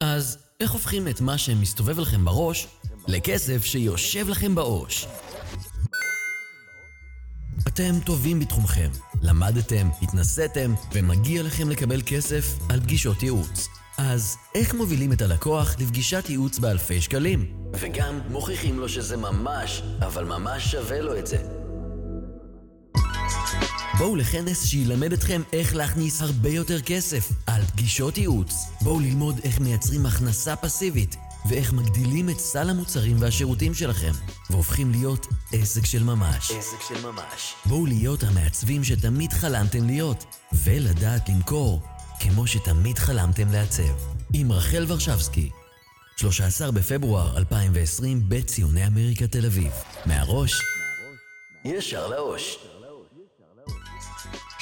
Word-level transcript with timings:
אז 0.00 0.38
איך 0.60 0.70
הופכים 0.70 1.08
את 1.08 1.20
מה 1.20 1.38
שמסתובב 1.38 1.98
לכם 1.98 2.24
בראש 2.24 2.66
לכסף 3.08 3.64
שיושב 3.64 4.28
לכם 4.28 4.54
בעו"ש? 4.54 5.06
אתם 7.68 7.92
טובים 8.06 8.40
בתחומכם, 8.40 8.90
למדתם, 9.22 9.88
התנסיתם, 10.02 10.74
ומגיע 10.92 11.42
לכם 11.42 11.70
לקבל 11.70 12.02
כסף 12.06 12.44
על 12.68 12.80
פגישות 12.80 13.22
ייעוץ. 13.22 13.68
אז 13.98 14.36
איך 14.54 14.74
מובילים 14.74 15.12
את 15.12 15.22
הלקוח 15.22 15.76
לפגישת 15.78 16.24
ייעוץ 16.28 16.58
באלפי 16.58 17.00
שקלים? 17.00 17.52
וגם 17.72 18.20
מוכיחים 18.30 18.78
לו 18.78 18.88
שזה 18.88 19.16
ממש, 19.16 19.82
אבל 20.00 20.24
ממש 20.24 20.70
שווה 20.70 21.00
לו 21.00 21.18
את 21.18 21.26
זה. 21.26 21.59
בואו 23.98 24.16
לכנס 24.16 24.64
שילמד 24.64 25.12
אתכם 25.12 25.42
איך 25.52 25.74
להכניס 25.74 26.22
הרבה 26.22 26.48
יותר 26.48 26.80
כסף 26.80 27.32
על 27.46 27.62
פגישות 27.62 28.18
ייעוץ. 28.18 28.54
בואו 28.80 29.00
ללמוד 29.00 29.40
איך 29.44 29.60
מייצרים 29.60 30.06
הכנסה 30.06 30.56
פסיבית 30.56 31.16
ואיך 31.48 31.72
מגדילים 31.72 32.30
את 32.30 32.38
סל 32.38 32.70
המוצרים 32.70 33.16
והשירותים 33.20 33.74
שלכם 33.74 34.12
והופכים 34.50 34.90
להיות 34.90 35.26
עסק 35.52 35.86
של 35.86 36.02
ממש. 36.02 36.50
עסק 36.50 36.80
של 36.88 37.06
ממש. 37.06 37.54
בואו 37.66 37.86
להיות 37.86 38.22
המעצבים 38.22 38.84
שתמיד 38.84 39.32
חלמתם 39.32 39.86
להיות 39.86 40.24
ולדעת 40.52 41.28
למכור 41.28 41.82
כמו 42.20 42.46
שתמיד 42.46 42.98
חלמתם 42.98 43.52
לעצב. 43.52 43.92
עם 44.32 44.52
רחל 44.52 44.84
ורשבסקי, 44.88 45.50
13 46.16 46.70
בפברואר 46.70 47.38
2020 47.38 48.22
בציוני 48.28 48.86
אמריקה 48.86 49.26
תל 49.26 49.46
אביב. 49.46 49.72
מהראש, 50.06 50.62
ישר 51.64 52.08
לאוש. 52.08 52.69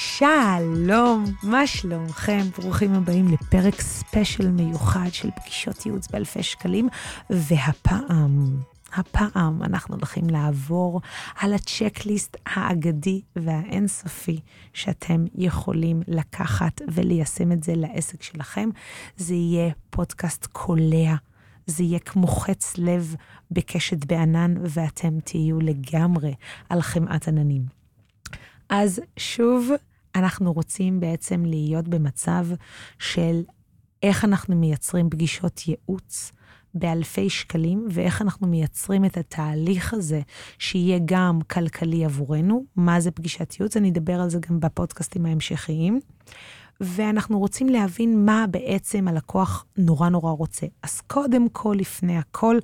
שלום, 0.01 1.25
מה 1.43 1.67
שלומכם? 1.67 2.41
ברוכים 2.57 2.93
הבאים 2.93 3.27
לפרק 3.27 3.81
ספיישל 3.81 4.51
מיוחד 4.51 5.09
של 5.11 5.29
פגישות 5.31 5.85
ייעוץ 5.85 6.07
באלפי 6.07 6.43
שקלים, 6.43 6.89
והפעם, 7.29 8.57
הפעם 8.93 9.63
אנחנו 9.63 9.95
הולכים 9.95 10.29
לעבור 10.29 11.01
על 11.39 11.53
הצ'קליסט 11.53 12.37
האגדי 12.45 13.21
והאינסופי 13.35 14.39
שאתם 14.73 15.25
יכולים 15.35 16.01
לקחת 16.07 16.81
וליישם 16.87 17.51
את 17.51 17.63
זה 17.63 17.73
לעסק 17.75 18.23
שלכם. 18.23 18.69
זה 19.17 19.33
יהיה 19.33 19.71
פודקאסט 19.89 20.45
קולע. 20.45 21.15
זה 21.67 21.83
יהיה 21.83 21.99
כמו 21.99 22.27
חץ 22.27 22.77
לב 22.77 23.15
בקשת 23.51 24.05
בענן, 24.05 24.55
ואתם 24.63 25.19
תהיו 25.19 25.59
לגמרי 25.59 26.33
על 26.69 26.81
חמאת 26.81 27.27
עננים. 27.27 27.79
אז 28.69 29.01
שוב, 29.17 29.71
אנחנו 30.19 30.53
רוצים 30.53 30.99
בעצם 30.99 31.45
להיות 31.45 31.87
במצב 31.87 32.47
של 32.99 33.41
איך 34.03 34.25
אנחנו 34.25 34.55
מייצרים 34.55 35.09
פגישות 35.09 35.61
ייעוץ 35.67 36.31
באלפי 36.73 37.29
שקלים, 37.29 37.87
ואיך 37.91 38.21
אנחנו 38.21 38.47
מייצרים 38.47 39.05
את 39.05 39.17
התהליך 39.17 39.93
הזה 39.93 40.21
שיהיה 40.59 40.99
גם 41.05 41.39
כלכלי 41.41 42.05
עבורנו. 42.05 42.65
מה 42.75 42.99
זה 42.99 43.11
פגישת 43.11 43.55
ייעוץ? 43.59 43.77
אני 43.77 43.89
אדבר 43.89 44.21
על 44.21 44.29
זה 44.29 44.39
גם 44.49 44.59
בפודקאסטים 44.59 45.25
ההמשכיים. 45.25 45.99
ואנחנו 46.81 47.39
רוצים 47.39 47.69
להבין 47.69 48.25
מה 48.25 48.45
בעצם 48.51 49.07
הלקוח 49.07 49.65
נורא 49.77 50.09
נורא 50.09 50.31
רוצה. 50.31 50.67
אז 50.83 51.01
קודם 51.01 51.49
כל, 51.49 51.75
לפני 51.79 52.17
הכל, 52.17 52.57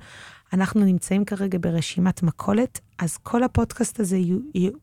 אנחנו 0.52 0.84
נמצאים 0.84 1.24
כרגע 1.24 1.58
ברשימת 1.60 2.22
מכולת, 2.22 2.80
אז 2.98 3.16
כל 3.16 3.42
הפודקאסט 3.42 4.00
הזה 4.00 4.18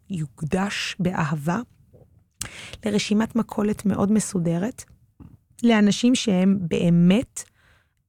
יוקדש 0.10 0.96
באהבה 1.00 1.60
לרשימת 2.86 3.36
מכולת 3.36 3.86
מאוד 3.86 4.12
מסודרת, 4.12 4.84
לאנשים 5.64 6.16
שהם 6.16 6.60
באמת 6.62 7.44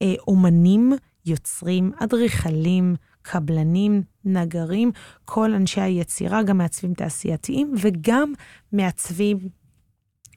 אה, 0.01 0.13
אומנים, 0.27 0.93
יוצרים, 1.25 1.91
אדריכלים, 1.99 2.95
קבלנים, 3.21 4.01
נגרים, 4.25 4.91
כל 5.25 5.53
אנשי 5.53 5.81
היצירה, 5.81 6.43
גם 6.43 6.57
מעצבים 6.57 6.93
תעשייתיים 6.93 7.73
וגם 7.81 8.33
מעצבים 8.71 9.37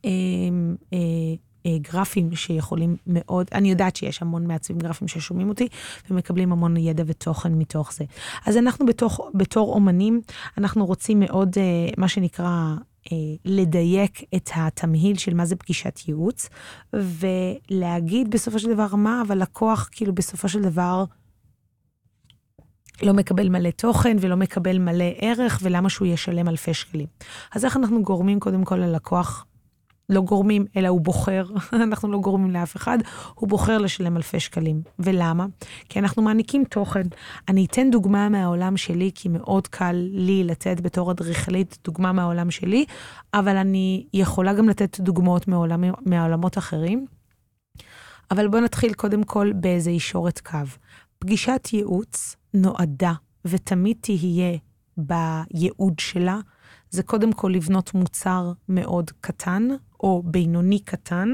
אה, 0.05 0.11
אה, 0.93 0.99
אה, 1.67 1.79
גרפים 1.79 2.37
שיכולים 2.37 2.97
מאוד, 3.07 3.47
אני 3.53 3.71
יודעת 3.71 3.97
שיש 3.97 4.23
המון 4.23 4.47
מעצבים 4.47 4.79
גרפים 4.79 5.09
ששומעים 5.09 5.49
אותי 5.49 5.69
ומקבלים 6.11 6.53
המון 6.53 6.77
ידע 6.77 7.03
ותוכן 7.07 7.55
מתוך 7.55 7.93
זה. 7.93 8.05
אז 8.47 8.57
אנחנו 8.57 8.87
בתוך, 8.87 9.21
בתור 9.35 9.75
אומנים, 9.75 10.21
אנחנו 10.59 10.87
רוצים 10.87 11.21
מאוד, 11.21 11.59
אה, 11.59 11.91
מה 11.97 12.09
שנקרא, 12.09 12.75
לדייק 13.45 14.23
את 14.35 14.51
התמהיל 14.55 15.17
של 15.17 15.35
מה 15.35 15.47
זה 15.47 15.57
פגישת 15.57 16.01
ייעוץ, 16.09 16.49
ולהגיד 16.93 18.31
בסופו 18.31 18.59
של 18.59 18.75
דבר 18.75 18.95
מה, 18.95 19.23
אבל 19.27 19.43
לקוח 19.43 19.89
כאילו 19.93 20.15
בסופו 20.15 20.49
של 20.49 20.63
דבר 20.63 21.05
לא 23.03 23.15
מקבל 23.15 23.49
מלא 23.49 23.71
תוכן 23.71 24.17
ולא 24.21 24.37
מקבל 24.37 24.79
מלא 24.79 25.05
ערך, 25.17 25.59
ולמה 25.63 25.91
שהוא 25.91 26.09
ישלם 26.09 26.49
אלפי 26.49 26.75
שקלים. 26.75 27.07
אז 27.55 27.65
איך 27.65 27.77
אנחנו 27.77 28.03
גורמים 28.03 28.41
קודם 28.41 28.65
כל 28.65 28.77
ללקוח 28.77 29.47
לא 30.09 30.21
גורמים, 30.21 30.65
אלא 30.77 30.89
הוא 30.89 31.01
בוחר, 31.01 31.45
אנחנו 31.85 32.13
לא 32.13 32.19
גורמים 32.19 32.51
לאף 32.51 32.77
אחד, 32.77 32.99
הוא 33.35 33.49
בוחר 33.49 33.79
לשלם 33.79 34.17
אלפי 34.17 34.41
שקלים. 34.41 34.83
ולמה? 34.99 35.47
כי 35.89 35.99
אנחנו 35.99 36.23
מעניקים 36.23 36.65
תוכן. 36.65 37.03
אני 37.49 37.65
אתן 37.65 37.91
דוגמה 37.91 38.29
מהעולם 38.29 38.77
שלי, 38.77 39.11
כי 39.15 39.29
מאוד 39.29 39.67
קל 39.67 40.09
לי 40.11 40.45
לתת 40.45 40.81
בתור 40.81 41.11
אדריכלית 41.11 41.79
דוגמה 41.85 42.13
מהעולם 42.13 42.51
שלי, 42.51 42.85
אבל 43.35 43.57
אני 43.57 44.07
יכולה 44.13 44.55
גם 44.55 44.69
לתת 44.69 45.01
דוגמאות 45.01 45.49
מעולם, 45.49 45.85
מהעולמות 46.07 46.59
אחרים. 46.59 47.07
אבל 48.31 48.49
בואו 48.49 48.63
נתחיל 48.63 48.93
קודם 48.93 49.25
כל 49.25 49.53
באיזה 49.53 49.91
ישורת 49.91 50.41
קו. 50.41 50.59
פגישת 51.19 51.69
ייעוץ 51.73 52.37
נועדה 52.55 53.13
ותמיד 53.45 53.97
תהיה 54.01 54.57
בייעוד 54.97 55.99
שלה, 55.99 56.39
זה 56.91 57.03
קודם 57.03 57.33
כל 57.33 57.53
לבנות 57.55 57.95
מוצר 57.95 58.53
מאוד 58.69 59.11
קטן, 59.21 59.69
או 60.01 60.23
בינוני 60.27 60.79
קטן, 60.79 61.29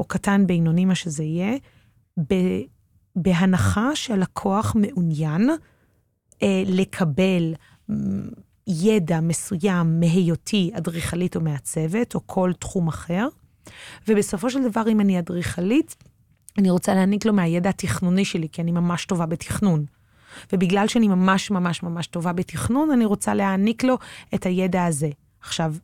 או 0.00 0.04
קטן 0.04 0.46
בינוני, 0.46 0.84
מה 0.84 0.94
שזה 0.94 1.24
יהיה, 1.24 1.56
בהנחה 3.16 3.96
שהלקוח 3.96 4.74
מעוניין 4.74 5.50
אה, 6.42 6.62
לקבל 6.66 7.54
ידע 8.66 9.20
מסוים 9.20 10.00
מהיותי 10.00 10.70
אדריכלית 10.74 11.36
או 11.36 11.40
מעצבת, 11.40 12.14
או 12.14 12.20
כל 12.26 12.52
תחום 12.58 12.88
אחר. 12.88 13.28
ובסופו 14.08 14.50
של 14.50 14.70
דבר, 14.70 14.88
אם 14.88 15.00
אני 15.00 15.18
אדריכלית, 15.18 15.96
אני 16.58 16.70
רוצה 16.70 16.94
להעניק 16.94 17.24
לו 17.24 17.32
מהידע 17.32 17.70
התכנוני 17.70 18.24
שלי, 18.24 18.48
כי 18.52 18.62
אני 18.62 18.72
ממש 18.72 19.06
טובה 19.06 19.26
בתכנון. 19.26 19.84
ובגלל 20.52 20.88
שאני 20.88 21.08
ממש 21.08 21.50
ממש 21.50 21.82
ממש 21.82 22.06
טובה 22.06 22.32
בתכנון, 22.32 22.90
אני 22.90 23.04
רוצה 23.04 23.34
להעניק 23.34 23.84
לו 23.84 23.98
את 24.34 24.46
הידע 24.46 24.84
הזה. 24.84 25.10
עכשיו, 25.40 25.74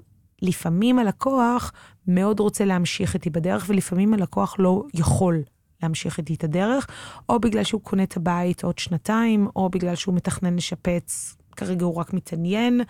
לפעמים 0.42 0.98
הלקוח 0.98 1.72
מאוד 2.06 2.40
רוצה 2.40 2.64
להמשיך 2.64 3.14
איתי 3.14 3.30
בדרך, 3.30 3.64
ולפעמים 3.68 4.14
הלקוח 4.14 4.56
לא 4.58 4.82
יכול 4.94 5.42
להמשיך 5.82 6.18
איתי 6.18 6.34
את 6.34 6.44
הדרך, 6.44 6.86
או 7.28 7.40
בגלל 7.40 7.64
שהוא 7.64 7.80
קונה 7.80 8.02
את 8.02 8.16
הבית 8.16 8.64
עוד 8.64 8.78
שנתיים, 8.78 9.48
או 9.56 9.68
בגלל 9.68 9.94
שהוא 9.94 10.14
מתכנן 10.14 10.56
לשפץ, 10.56 11.36
כרגע 11.56 11.84
הוא 11.84 11.94
רק 11.94 12.12
מתעניין. 12.12 12.80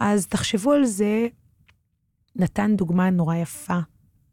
אז 0.00 0.26
תחשבו 0.26 0.72
על 0.72 0.84
זה, 0.84 1.26
נתן 2.36 2.76
דוגמה 2.76 3.10
נורא 3.10 3.36
יפה, 3.36 3.78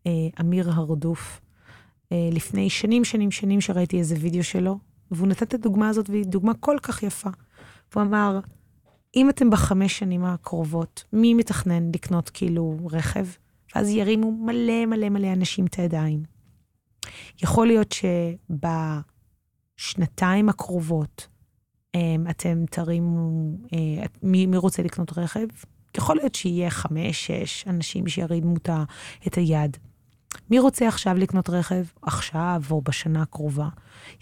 אה, 0.08 0.12
אמיר 0.42 0.72
הרדוף. 0.72 1.42
אה, 2.12 2.30
לפני 2.32 2.70
שנים, 2.70 3.04
שנים, 3.04 3.32
שנים 3.32 3.62
שראיתי 3.62 4.00
איזה 4.00 4.16
וידאו 4.20 4.44
שלו, 4.44 4.78
והוא 5.12 5.28
נתן 5.28 5.46
את 5.46 5.54
הדוגמה 5.54 5.90
הזאת, 5.90 6.10
והיא 6.10 6.26
דוגמה 6.26 6.54
כל 6.54 6.78
כך 6.82 7.04
יפה. 7.04 7.30
והוא 7.92 8.04
אמר, 8.04 8.40
אם 9.16 9.30
אתם 9.30 9.50
בחמש 9.50 10.00
שנים 10.00 10.26
הקרובות, 10.26 11.04
מי 11.14 11.34
מתכנן 11.34 11.92
לקנות 11.96 12.30
כאילו 12.30 12.78
רכב? 12.92 13.26
ואז 13.76 13.90
ירימו 13.90 14.32
מלא 14.32 14.86
מלא 14.86 15.10
מלא 15.10 15.34
אנשים 15.34 15.66
את 15.66 15.76
הידיים. 15.76 16.24
יכול 17.44 17.68
להיות 17.68 17.96
שבשנתיים 19.80 20.50
הקרובות 20.50 21.28
אמ, 21.96 22.26
אתם 22.30 22.66
תרימו, 22.72 23.52
אה, 23.74 24.06
מי, 24.24 24.46
מי 24.46 24.58
רוצה 24.58 24.84
לקנות 24.84 25.18
רכב? 25.18 25.48
יכול 25.98 26.16
להיות 26.16 26.36
שיהיה 26.36 26.70
חמש, 26.70 27.28
שש 27.28 27.68
אנשים 27.68 28.08
שירימו 28.08 28.56
את 29.28 29.36
היד. 29.36 29.78
מי 30.50 30.60
רוצה 30.60 30.88
עכשיו 30.88 31.18
לקנות 31.18 31.50
רכב? 31.50 31.84
עכשיו 32.02 32.62
או 32.72 32.82
בשנה 32.82 33.22
הקרובה. 33.22 33.68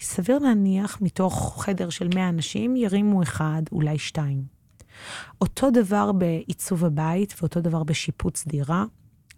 סביר 0.00 0.38
להניח, 0.38 0.98
מתוך 1.00 1.64
חדר 1.64 1.90
של 1.90 2.08
100 2.14 2.28
אנשים, 2.28 2.76
ירימו 2.76 3.22
אחד, 3.22 3.62
אולי 3.72 3.98
שתיים. 3.98 4.42
אותו 5.40 5.70
דבר 5.70 6.12
בעיצוב 6.12 6.84
הבית 6.84 7.34
ואותו 7.40 7.60
דבר 7.60 7.82
בשיפוץ 7.82 8.46
דירה. 8.46 8.84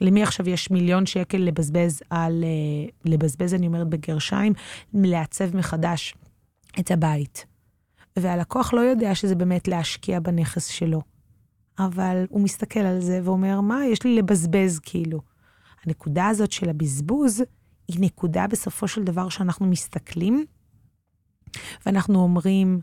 למי 0.01 0.23
עכשיו 0.23 0.49
יש 0.49 0.71
מיליון 0.71 1.07
שקל 1.07 1.39
לבזבז 1.39 2.03
על, 2.11 2.45
אה, 2.45 3.11
לבזבז, 3.13 3.55
אני 3.55 3.67
אומרת 3.67 3.89
בגרשיים, 3.89 4.53
לעצב 4.95 5.57
מחדש 5.57 6.15
את 6.81 6.91
הבית. 6.91 7.47
והלקוח 8.19 8.73
לא 8.73 8.81
יודע 8.81 9.15
שזה 9.15 9.35
באמת 9.35 9.69
להשקיע 9.69 10.21
בנכס 10.21 10.67
שלו. 10.67 11.03
אבל 11.79 12.25
הוא 12.29 12.41
מסתכל 12.41 12.81
על 12.81 13.01
זה 13.01 13.21
ואומר, 13.25 13.61
מה, 13.61 13.87
יש 13.87 14.05
לי 14.05 14.17
לבזבז 14.17 14.79
כאילו. 14.79 15.21
הנקודה 15.87 16.29
הזאת 16.29 16.52
של 16.52 16.69
הבזבוז 16.69 17.43
היא 17.88 17.96
נקודה 18.00 18.46
בסופו 18.46 18.88
של 18.88 19.05
דבר 19.05 19.29
שאנחנו 19.29 19.67
מסתכלים, 19.67 20.46
ואנחנו 21.87 22.19
אומרים, 22.19 22.81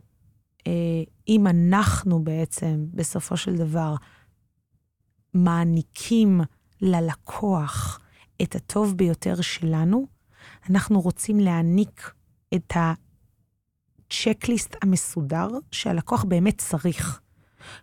אה, 0.67 1.03
אם 1.27 1.47
אנחנו 1.47 2.23
בעצם, 2.23 2.85
בסופו 2.93 3.37
של 3.37 3.55
דבר, 3.55 3.95
מעניקים 5.33 6.41
ללקוח 6.81 7.99
את 8.41 8.55
הטוב 8.55 8.97
ביותר 8.97 9.41
שלנו, 9.41 10.07
אנחנו 10.69 11.01
רוצים 11.01 11.39
להעניק 11.39 12.11
את 12.55 12.73
הצ'קליסט 14.07 14.75
המסודר 14.81 15.47
שהלקוח 15.71 16.23
באמת 16.23 16.57
צריך. 16.57 17.21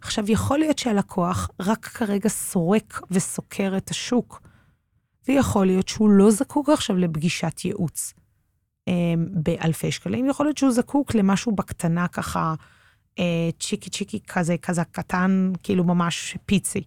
עכשיו, 0.01 0.25
יכול 0.31 0.59
להיות 0.59 0.79
שהלקוח 0.79 1.51
רק 1.61 1.85
כרגע 1.85 2.29
סורק 2.29 3.01
וסוקר 3.11 3.77
את 3.77 3.91
השוק, 3.91 4.43
ויכול 5.29 5.67
להיות 5.67 5.89
שהוא 5.89 6.11
לא 6.11 6.31
זקוק 6.31 6.69
עכשיו 6.69 6.97
לפגישת 6.97 7.65
ייעוץ 7.65 8.15
אה, 8.89 8.93
באלפי 9.31 9.91
שקלים, 9.93 10.29
יכול 10.29 10.47
להיות 10.47 10.59
שהוא 10.59 10.71
זקוק 10.71 11.15
למשהו 11.15 11.53
בקטנה 11.53 12.09
ככה, 12.09 12.55
אה, 13.19 13.51
צ'יקי 13.61 13.91
צ'יקי 13.91 14.21
כזה, 14.29 14.57
כזה 14.57 14.85
קטן, 14.85 15.53
כאילו 15.63 15.85
ממש 15.85 16.37
פיצי. 16.47 16.83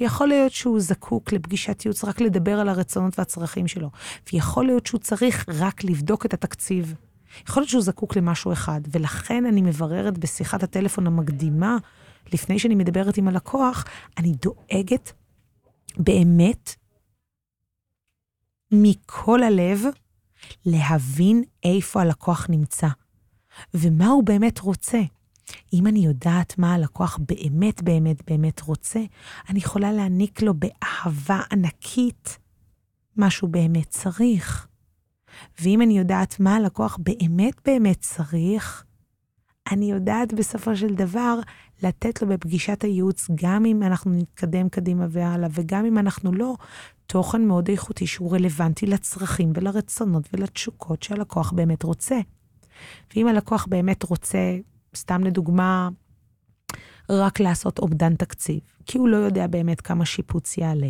ויכול 0.00 0.28
להיות 0.28 0.52
שהוא 0.52 0.80
זקוק 0.80 1.32
לפגישת 1.32 1.84
ייעוץ 1.84 2.04
רק 2.04 2.20
לדבר 2.20 2.60
על 2.60 2.68
הרצונות 2.68 3.18
והצרכים 3.18 3.68
שלו. 3.68 3.90
ויכול 4.32 4.66
להיות 4.66 4.86
שהוא 4.86 5.00
צריך 5.00 5.46
רק 5.48 5.84
לבדוק 5.84 6.26
את 6.26 6.34
התקציב. 6.34 6.94
יכול 7.48 7.60
להיות 7.60 7.70
שהוא 7.70 7.82
זקוק 7.82 8.16
למשהו 8.16 8.52
אחד, 8.52 8.80
ולכן 8.90 9.46
אני 9.46 9.62
מבררת 9.62 10.18
בשיחת 10.18 10.62
הטלפון 10.62 11.06
המקדימה, 11.06 11.76
לפני 12.32 12.58
שאני 12.58 12.74
מדברת 12.74 13.16
עם 13.16 13.28
הלקוח, 13.28 13.84
אני 14.18 14.32
דואגת 14.42 15.12
באמת 15.98 16.74
מכל 18.72 19.42
הלב 19.42 19.84
להבין 20.66 21.42
איפה 21.64 22.00
הלקוח 22.00 22.46
נמצא, 22.50 22.88
ומה 23.74 24.06
הוא 24.06 24.24
באמת 24.24 24.58
רוצה. 24.58 25.00
אם 25.72 25.86
אני 25.86 25.98
יודעת 25.98 26.58
מה 26.58 26.74
הלקוח 26.74 27.18
באמת 27.28 27.82
באמת 27.82 28.30
באמת 28.30 28.60
רוצה, 28.60 29.00
אני 29.48 29.58
יכולה 29.58 29.92
להעניק 29.92 30.42
לו 30.42 30.54
באהבה 30.54 31.40
ענקית 31.52 32.38
מה 33.16 33.30
שהוא 33.30 33.50
באמת 33.50 33.88
צריך. 33.88 34.66
ואם 35.60 35.82
אני 35.82 35.98
יודעת 35.98 36.40
מה 36.40 36.56
הלקוח 36.56 36.98
באמת 37.00 37.54
באמת 37.64 38.00
צריך, 38.00 38.84
אני 39.70 39.90
יודעת 39.90 40.34
בסופו 40.34 40.76
של 40.76 40.94
דבר 40.94 41.38
לתת 41.82 42.22
לו 42.22 42.28
בפגישת 42.28 42.84
הייעוץ, 42.84 43.30
גם 43.34 43.64
אם 43.64 43.82
אנחנו 43.82 44.12
נתקדם 44.12 44.68
קדימה 44.68 45.06
והלאה, 45.10 45.48
וגם 45.52 45.84
אם 45.84 45.98
אנחנו 45.98 46.32
לא, 46.32 46.54
תוכן 47.12 47.44
מאוד 47.44 47.68
איכותי 47.68 48.06
שהוא 48.06 48.34
רלוונטי 48.34 48.86
לצרכים 48.86 49.52
ולרצונות 49.54 50.28
ולתשוקות 50.32 51.02
שהלקוח 51.02 51.52
באמת 51.52 51.82
רוצה. 51.82 52.20
ואם 53.14 53.26
הלקוח 53.26 53.66
באמת 53.70 54.02
רוצה 54.02 54.58
סתם 54.96 55.24
לדוגמה, 55.24 55.88
רק 57.10 57.40
לעשות 57.40 57.78
אובדן 57.78 58.14
תקציב, 58.14 58.60
כי 58.86 58.98
הוא 58.98 59.08
לא 59.08 59.16
יודע 59.16 59.46
באמת 59.46 59.80
כמה 59.80 60.04
שיפוץ 60.04 60.58
יעלה. 60.58 60.88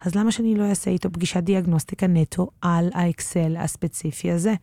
אז 0.00 0.14
למה 0.14 0.32
שאני 0.32 0.54
לא 0.54 0.64
אעשה 0.64 0.90
איתו 0.90 1.12
פגישת 1.12 1.42
דיאגנוסטיקה 1.42 2.06
נטו 2.06 2.50
על 2.60 2.90
האקסל 2.94 3.56
הספציפי 3.56 4.32
הזה? 4.32 4.54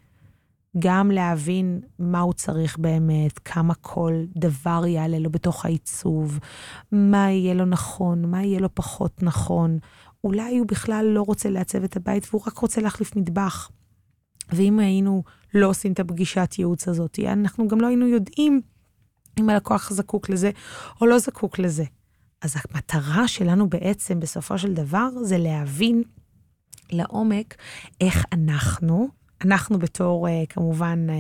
גם 0.80 1.12
להבין 1.12 1.82
מה 2.00 2.20
הוא 2.20 2.34
צריך 2.34 2.78
באמת, 2.78 3.40
כמה 3.40 3.74
כל 3.74 4.14
דבר 4.36 4.86
יעלה 4.88 5.20
לו 5.20 5.30
בתוך 5.30 5.66
העיצוב, 5.66 6.40
מה 6.92 7.32
יהיה 7.32 7.54
לו 7.54 7.66
נכון, 7.66 8.26
מה 8.32 8.44
יהיה 8.44 8.60
לו 8.60 8.76
פחות 8.76 9.24
נכון. 9.24 9.80
אולי 10.24 10.58
הוא 10.58 10.68
בכלל 10.68 11.06
לא 11.14 11.22
רוצה 11.22 11.50
לעצב 11.50 11.84
את 11.84 11.96
הבית 11.96 12.28
והוא 12.30 12.42
רק 12.48 12.58
רוצה 12.58 12.82
להחליף 12.82 13.16
מטבח. 13.16 13.72
ואם 14.50 14.80
היינו 14.80 15.24
לא 15.54 15.68
עושים 15.68 15.94
את 15.94 16.00
הפגישת 16.00 16.56
ייעוץ 16.58 16.88
הזאת, 16.88 17.20
אנחנו 17.20 17.68
גם 17.68 17.82
לא 17.82 17.88
היינו 17.88 18.08
יודעים 18.08 18.62
אם 19.40 19.50
הלקוח 19.50 19.94
זקוק 19.94 20.30
לזה 20.30 20.52
או 21.02 21.06
לא 21.06 21.20
זקוק 21.20 21.60
לזה. 21.60 21.84
אז 22.42 22.56
המטרה 22.56 23.28
שלנו 23.28 23.70
בעצם, 23.70 24.20
בסופו 24.20 24.58
של 24.58 24.74
דבר, 24.74 25.10
זה 25.24 25.38
להבין 25.38 26.04
לעומק 26.92 27.56
איך 28.02 28.26
אנחנו, 28.34 29.08
אנחנו 29.46 29.80
בתור, 29.80 30.28
uh, 30.28 30.32
כמובן, 30.50 31.08
uh, 31.10 31.14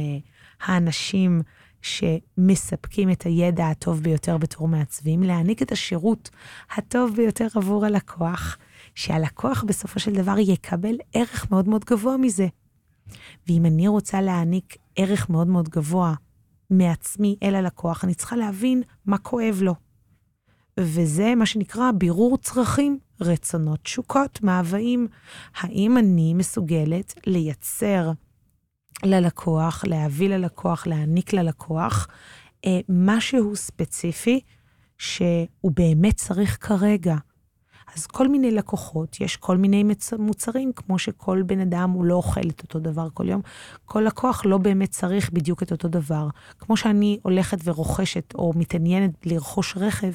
האנשים 0.65 1.42
שמספקים 1.81 3.12
את 3.12 3.21
הידע 3.21 3.69
הטוב 3.69 4.04
ביותר 4.04 4.38
בתור 4.38 4.68
מעצבים, 4.68 5.24
להעניק 5.24 5.62
את 5.62 5.71
השירות 5.71 6.30
הטוב 6.75 7.15
ביותר 7.15 7.47
עבור 7.56 7.86
הלקוח, 7.86 8.57
שהלקוח 8.95 9.63
בסופו 9.63 9.99
של 9.99 10.13
דבר 10.13 10.35
יקבל 10.38 10.95
ערך 11.13 11.51
מאוד 11.51 11.67
מאוד 11.67 11.85
גבוה 11.85 12.17
מזה. 12.17 12.47
ואם 13.47 13.65
אני 13.65 13.88
רוצה 13.88 14.21
להעניק 14.21 14.77
ערך 14.95 15.29
מאוד 15.29 15.47
מאוד 15.47 15.69
גבוה 15.69 16.13
מעצמי 16.69 17.35
אל 17.43 17.55
הלקוח, 17.55 18.03
אני 18.03 18.13
צריכה 18.13 18.35
להבין 18.35 18.83
מה 19.05 19.17
כואב 19.17 19.59
לו. 19.61 19.75
וזה 20.79 21.35
מה 21.35 21.45
שנקרא 21.45 21.91
בירור 21.91 22.38
צרכים, 22.38 22.99
רצונות, 23.21 23.79
תשוקות, 23.83 24.43
מאוויים. 24.43 25.07
האם 25.55 25.97
אני 25.97 26.33
מסוגלת 26.33 27.13
לייצר 27.27 28.11
ללקוח, 29.03 29.83
להביא 29.87 30.29
ללקוח, 30.29 30.87
להעניק 30.87 31.33
ללקוח 31.33 32.07
אה, 32.65 32.79
משהו 32.89 33.55
ספציפי 33.55 34.39
שהוא 34.97 35.71
באמת 35.75 36.15
צריך 36.15 36.57
כרגע. 36.67 37.15
אז 37.95 38.07
כל 38.07 38.27
מיני 38.27 38.51
לקוחות, 38.51 39.21
יש 39.21 39.38
כל 39.38 39.57
מיני 39.57 39.83
מוצרים, 40.19 40.71
כמו 40.75 40.99
שכל 40.99 41.41
בן 41.41 41.59
אדם 41.59 41.89
הוא 41.89 42.05
לא 42.05 42.13
אוכל 42.13 42.49
את 42.49 42.61
אותו 42.63 42.79
דבר 42.79 43.07
כל 43.13 43.29
יום. 43.29 43.41
כל 43.85 44.01
לקוח 44.01 44.45
לא 44.45 44.57
באמת 44.57 44.89
צריך 44.89 45.29
בדיוק 45.33 45.63
את 45.63 45.71
אותו 45.71 45.88
דבר. 45.88 46.27
כמו 46.59 46.77
שאני 46.77 47.19
הולכת 47.21 47.57
ורוכשת 47.63 48.33
או 48.35 48.53
מתעניינת 48.55 49.25
לרכוש 49.25 49.77
רכב, 49.77 50.11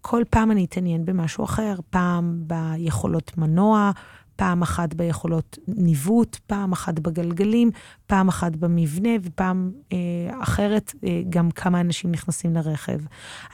כל 0.00 0.22
פעם 0.30 0.50
אני 0.50 0.64
אתעניין 0.64 1.04
במשהו 1.04 1.44
אחר, 1.44 1.74
פעם 1.90 2.44
ביכולות 2.46 3.38
מנוע, 3.38 3.90
פעם 4.36 4.62
אחת 4.62 4.94
ביכולות 4.94 5.58
ניווט, 5.68 6.36
פעם 6.46 6.72
אחת 6.72 6.98
בגלגלים, 6.98 7.70
פעם 8.06 8.28
אחת 8.28 8.56
במבנה, 8.56 9.10
ופעם 9.22 9.72
אה, 9.92 9.98
אחרת 10.42 10.94
אה, 11.04 11.22
גם 11.28 11.50
כמה 11.50 11.80
אנשים 11.80 12.12
נכנסים 12.12 12.54
לרכב. 12.54 12.98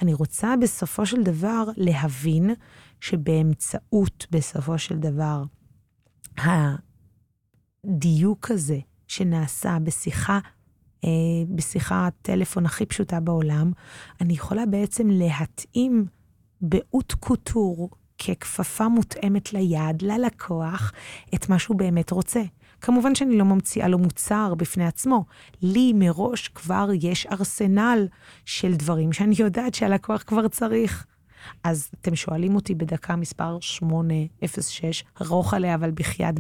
אני 0.03 0.15
רוצה 0.15 0.55
בסופו 0.61 1.07
של 1.07 1.23
דבר 1.23 1.65
להבין 1.77 2.51
שבאמצעות, 3.01 4.27
בסופו 4.31 4.79
של 4.79 4.99
דבר, 4.99 5.43
הדיוק 7.85 8.51
הזה 8.51 8.79
שנעשה 9.07 9.79
בשיחה, 9.85 10.39
אה, 11.05 11.11
בשיחת 11.49 12.13
טלפון 12.23 12.67
הכי 12.67 12.87
פשוטה 12.87 13.21
בעולם, 13.21 13.73
אני 14.21 14.33
יכולה 14.33 14.67
בעצם 14.67 15.09
להתאים 15.11 16.07
באות 16.61 17.13
קוטור, 17.13 17.91
ככפפה 18.19 18.89
מותאמת 18.89 19.53
ליד, 19.53 20.03
ללקוח, 20.03 20.93
את 21.35 21.49
מה 21.49 21.59
שהוא 21.59 21.77
באמת 21.77 22.11
רוצה. 22.11 22.43
כמובן 22.81 23.15
שאני 23.15 23.39
לא 23.39 23.45
ממציאה 23.45 23.89
לו 23.89 23.99
מוצר 23.99 24.55
בפני 24.55 24.87
עצמו. 24.87 25.25
לי 25.63 25.93
מראש 25.95 26.49
כבר 26.49 26.89
יש 27.03 27.27
ארסנל 27.27 28.09
של 28.45 28.75
דברים 28.75 29.13
שאני 29.13 29.35
יודעת 29.39 29.75
שהלקוח 29.75 30.23
כבר 30.27 30.49
צריך. 30.49 31.07
אז 31.65 31.91
אתם 32.01 32.17
שואלים 32.17 32.55
אותי 32.55 32.75
בדקה 32.75 33.17
מספר 33.17 33.59
806, 33.61 35.05
ארוך 35.23 35.55
עליה, 35.55 35.75
אבל 35.75 35.91
בחייאת 35.91 36.35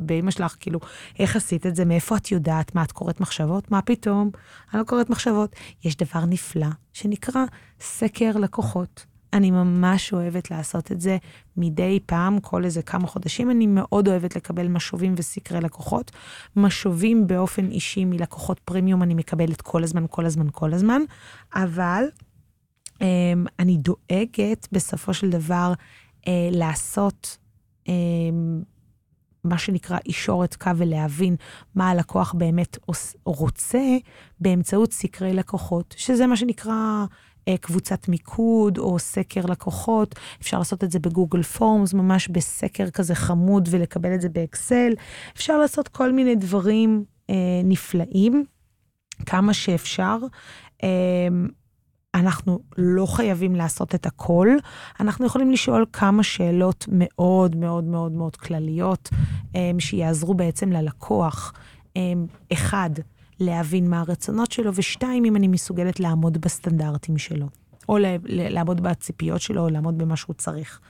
באמא 0.00 0.30
שלך, 0.30 0.56
כאילו, 0.60 0.80
איך 1.18 1.36
עשית 1.36 1.66
את 1.66 1.76
זה? 1.76 1.84
מאיפה 1.84 2.16
את 2.16 2.32
יודעת? 2.32 2.74
מה, 2.74 2.82
את 2.82 2.92
קוראת 2.92 3.20
מחשבות? 3.20 3.70
מה 3.70 3.82
פתאום? 3.82 4.30
אני 4.72 4.80
לא 4.80 4.84
קוראת 4.84 5.10
מחשבות. 5.10 5.56
יש 5.84 5.96
דבר 5.96 6.24
נפלא 6.24 6.68
שנקרא 6.92 7.44
סקר 7.80 8.36
לקוחות. 8.36 9.06
אני 9.32 9.50
ממש 9.50 10.12
אוהבת 10.12 10.50
לעשות 10.50 10.92
את 10.92 11.00
זה 11.00 11.16
מדי 11.56 12.00
פעם, 12.06 12.40
כל 12.40 12.64
איזה 12.64 12.82
כמה 12.82 13.06
חודשים. 13.06 13.50
אני 13.50 13.66
מאוד 13.66 14.08
אוהבת 14.08 14.36
לקבל 14.36 14.68
משובים 14.68 15.14
וסקרי 15.16 15.60
לקוחות. 15.60 16.10
משובים 16.56 17.26
באופן 17.26 17.70
אישי 17.70 18.04
מלקוחות 18.04 18.58
פרימיום 18.58 19.02
אני 19.02 19.14
מקבלת 19.14 19.60
כל 19.60 19.84
הזמן, 19.84 20.04
כל 20.10 20.26
הזמן, 20.26 20.46
כל 20.52 20.74
הזמן, 20.74 21.02
אבל 21.54 22.04
אני 23.58 23.76
דואגת 23.76 24.68
בסופו 24.72 25.14
של 25.14 25.30
דבר 25.30 25.72
אה, 26.28 26.48
לעשות 26.50 27.38
אמ, 27.88 28.62
מה 29.44 29.58
שנקרא 29.58 29.98
אישורת 30.06 30.54
קו 30.54 30.70
ולהבין 30.76 31.36
מה 31.74 31.90
הלקוח 31.90 32.32
באמת 32.32 32.78
רוצה 33.24 33.96
באמצעות 34.40 34.92
סקרי 34.92 35.32
לקוחות, 35.34 35.94
שזה 35.98 36.26
מה 36.26 36.36
שנקרא 36.36 37.04
אה, 37.48 37.56
קבוצת 37.56 38.08
מיקוד 38.08 38.78
או 38.78 38.98
סקר 38.98 39.46
לקוחות. 39.46 40.14
אפשר 40.40 40.58
לעשות 40.58 40.84
את 40.84 40.90
זה 40.90 40.98
בגוגל 40.98 41.42
פורמס, 41.42 41.94
ממש 41.94 42.28
בסקר 42.28 42.90
כזה 42.90 43.14
חמוד 43.14 43.68
ולקבל 43.70 44.14
את 44.14 44.20
זה 44.20 44.28
באקסל. 44.28 44.92
אפשר 45.36 45.58
לעשות 45.58 45.88
כל 45.88 46.12
מיני 46.12 46.34
דברים 46.34 47.04
אה, 47.30 47.34
נפלאים, 47.64 48.44
כמה 49.26 49.54
שאפשר. 49.54 50.18
אה, 50.82 50.88
אנחנו 52.14 52.58
לא 52.78 53.06
חייבים 53.06 53.56
לעשות 53.56 53.94
את 53.94 54.06
הכל, 54.06 54.48
אנחנו 55.00 55.26
יכולים 55.26 55.50
לשאול 55.50 55.86
כמה 55.92 56.22
שאלות 56.22 56.84
מאוד 56.92 57.56
מאוד 57.56 57.84
מאוד 57.84 58.12
מאוד 58.12 58.36
כלליות, 58.36 59.08
אמ, 59.54 59.80
שיעזרו 59.80 60.34
בעצם 60.34 60.72
ללקוח. 60.72 61.52
אמ, 61.96 62.26
אחד, 62.52 62.90
להבין 63.40 63.90
מה 63.90 64.00
הרצונות 64.00 64.52
שלו, 64.52 64.70
ושתיים, 64.74 65.24
אם 65.24 65.36
אני 65.36 65.48
מסוגלת 65.48 66.00
לעמוד 66.00 66.38
בסטנדרטים 66.40 67.18
שלו. 67.18 67.46
או 67.88 67.98
לעמוד 68.26 68.80
בציפיות 68.80 69.40
שלו, 69.40 69.62
או 69.62 69.68
לעמוד 69.68 69.98
במה 69.98 70.16
שהוא 70.16 70.34
צריך. 70.34 70.80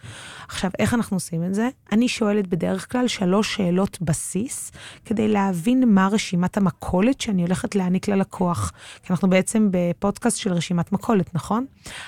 עכשיו, 0.49 0.71
איך 0.79 0.95
אנחנו 0.95 1.17
עושים 1.17 1.45
את 1.45 1.55
זה? 1.55 1.69
אני 1.93 2.09
שואלת 2.09 2.47
בדרך 2.47 2.93
כלל 2.93 3.09
שלוש 3.09 3.57
שאלות 3.57 3.99
בסיס, 4.01 4.73
כדי 5.05 5.29
להבין 5.29 5.95
מה 5.95 6.09
רשימת 6.13 6.57
המכולת 6.57 7.21
שאני 7.21 7.43
הולכת 7.43 7.75
להעניק 7.75 8.09
ללקוח. 8.09 8.73
כי 9.03 9.13
אנחנו 9.13 9.31
בעצם 9.31 9.69
בפודקאסט 9.71 10.37
של 10.39 10.53
רשימת 10.53 10.93
מכולת, 10.93 11.35
נכון? 11.35 11.67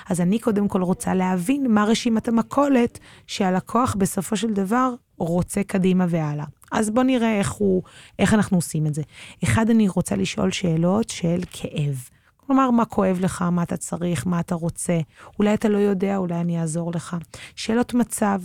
אז 0.09 0.21
אני 0.21 0.39
קודם 0.39 0.67
כל 0.67 0.81
רוצה 0.81 1.13
להבין 1.13 1.73
מה 1.73 1.83
רשימת 1.83 2.27
המכולת 2.27 2.99
שהלקוח 3.27 3.95
בסופו 3.99 4.37
של 4.37 4.53
דבר 4.53 4.93
רוצה 5.17 5.63
קדימה 5.63 6.05
והלאה. 6.09 6.45
אז 6.71 6.89
בואו 6.89 7.05
נראה 7.05 7.39
איך, 7.39 7.51
הוא, 7.51 7.83
איך 8.19 8.33
אנחנו 8.33 8.57
עושים 8.57 8.87
את 8.87 8.93
זה. 8.93 9.01
אחד, 9.43 9.69
אני 9.69 9.87
רוצה 9.87 10.15
לשאול 10.15 10.51
שאלות 10.51 11.09
של 11.09 11.41
כאב. 11.51 12.09
כלומר, 12.47 12.71
מה 12.71 12.85
כואב 12.85 13.17
לך, 13.21 13.41
מה 13.41 13.63
אתה 13.63 13.77
צריך, 13.77 14.27
מה 14.27 14.39
אתה 14.39 14.55
רוצה. 14.55 14.99
אולי 15.39 15.53
אתה 15.53 15.69
לא 15.69 15.77
יודע, 15.77 16.17
אולי 16.17 16.41
אני 16.41 16.61
אעזור 16.61 16.91
לך. 16.91 17.17
שאלות 17.55 17.93
מצב, 17.93 18.41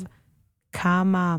כמה, 0.72 1.36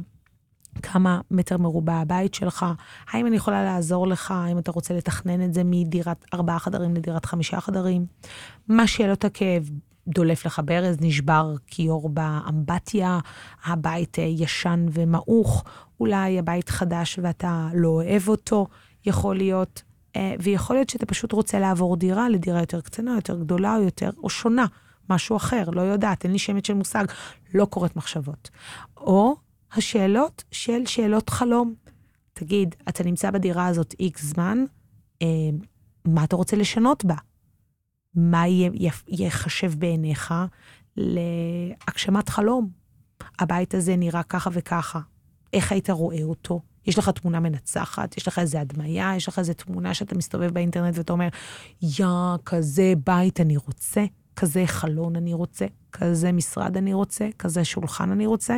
כמה 0.82 1.22
מטר 1.32 1.58
מרובע 1.58 1.94
הבית 1.94 2.34
שלך, 2.34 2.66
האם 3.12 3.28
אני 3.28 3.36
יכולה 3.36 3.64
לעזור 3.64 4.08
לך, 4.08 4.32
האם 4.32 4.58
אתה 4.58 4.72
רוצה 4.72 4.94
לתכנן 4.94 5.42
את 5.46 5.54
זה 5.54 5.62
מדירת 5.66 6.26
ארבעה 6.34 6.60
חדרים 6.60 6.96
לדירת 6.96 7.26
חמישה 7.26 7.62
חדרים. 7.62 8.06
מה 8.68 8.88
שאלות 8.88 9.26
הכאב, 9.26 9.70
דולף 10.08 10.46
לך 10.46 10.62
ברז, 10.66 10.98
נשבר 11.02 11.54
כיור 11.68 12.10
באמבטיה, 12.10 13.20
הבית 13.66 14.20
אה, 14.20 14.24
ישן 14.24 14.86
ומעוך, 14.92 15.64
אולי 16.00 16.40
הבית 16.40 16.70
חדש 16.70 17.20
ואתה 17.24 17.70
לא 17.74 17.88
אוהב 17.88 18.28
אותו, 18.28 18.68
יכול 19.06 19.36
להיות. 19.36 19.84
אה, 20.16 20.36
ויכול 20.40 20.76
להיות 20.76 20.90
שאתה 20.90 21.06
פשוט 21.06 21.32
רוצה 21.32 21.60
לעבור 21.60 21.98
דירה 21.98 22.30
לדירה 22.30 22.60
יותר 22.60 22.82
קטנה, 22.82 23.16
יותר 23.16 23.40
גדולה 23.40 23.78
או 23.78 23.82
יותר, 23.82 24.10
או 24.18 24.30
שונה, 24.30 24.66
משהו 25.10 25.38
אחר, 25.38 25.70
לא 25.70 25.82
יודעת, 25.82 26.24
אין 26.24 26.32
לי 26.32 26.40
שמץ 26.40 26.68
של 26.68 26.74
מושג, 26.74 27.06
לא 27.54 27.66
קוראת 27.66 27.96
מחשבות. 27.96 28.50
או 28.98 29.36
השאלות 29.74 30.44
של 30.52 30.86
שאלות 30.86 31.30
חלום. 31.30 31.74
תגיד, 32.34 32.76
אתה 32.90 33.04
נמצא 33.04 33.32
בדירה 33.32 33.68
הזאת 33.68 33.96
איקס 34.00 34.24
זמן, 34.24 34.64
אה, 35.22 35.28
מה 36.06 36.24
אתה 36.24 36.36
רוצה 36.36 36.56
לשנות 36.56 37.06
בה? 37.06 37.16
מה 38.16 38.44
ייחשב 39.08 39.74
בעיניך 39.80 40.34
להגשמת 40.98 42.30
חלום? 42.30 42.70
הבית 43.40 43.74
הזה 43.74 43.96
נראה 43.96 44.24
ככה 44.24 44.50
וככה, 44.54 45.00
איך 45.54 45.72
היית 45.72 45.90
רואה 45.90 46.24
אותו? 46.24 46.62
יש 46.86 46.98
לך 46.98 47.10
תמונה 47.10 47.40
מנצחת, 47.40 48.18
יש 48.18 48.28
לך 48.28 48.40
איזה 48.40 48.62
הדמיה, 48.62 49.14
יש 49.16 49.28
לך 49.28 49.40
איזה 49.40 49.54
תמונה 49.54 49.94
שאתה 49.94 50.16
מסתובב 50.16 50.54
באינטרנט 50.54 50.98
ואתה 50.98 51.14
אומר, 51.14 51.28
יא, 51.82 52.06
כזה 52.46 52.94
בית 53.06 53.42
אני 53.42 53.58
רוצה, 53.58 54.06
כזה 54.36 54.64
חלון 54.66 55.16
אני 55.16 55.34
רוצה, 55.34 55.66
כזה 55.92 56.32
משרד 56.32 56.78
אני 56.78 56.94
רוצה, 56.94 57.30
כזה 57.40 57.66
שולחן 57.66 58.12
אני 58.12 58.26
רוצה, 58.26 58.58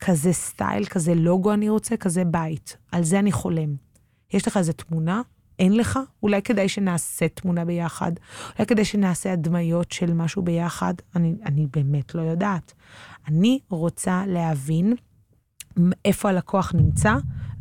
כזה 0.00 0.32
סטייל, 0.32 0.84
כזה 0.84 1.14
לוגו 1.14 1.52
אני 1.52 1.68
רוצה, 1.68 1.96
כזה 1.96 2.24
בית. 2.24 2.76
על 2.92 3.04
זה 3.04 3.18
אני 3.18 3.32
חולם. 3.32 3.74
יש 4.32 4.48
לך 4.48 4.56
איזה 4.56 4.72
תמונה? 4.72 5.22
אין 5.58 5.76
לך? 5.76 5.98
אולי 6.22 6.42
כדאי 6.42 6.68
שנעשה 6.68 7.28
תמונה 7.28 7.64
ביחד? 7.64 8.12
אולי 8.58 8.66
כדאי 8.66 8.84
שנעשה 8.84 9.32
הדמיות 9.32 9.92
של 9.92 10.12
משהו 10.12 10.42
ביחד? 10.42 10.94
אני, 11.16 11.34
אני 11.46 11.66
באמת 11.76 12.14
לא 12.14 12.22
יודעת. 12.22 12.72
אני 13.28 13.58
רוצה 13.70 14.24
להבין 14.26 14.94
איפה 16.04 16.28
הלקוח 16.28 16.72
נמצא 16.74 17.14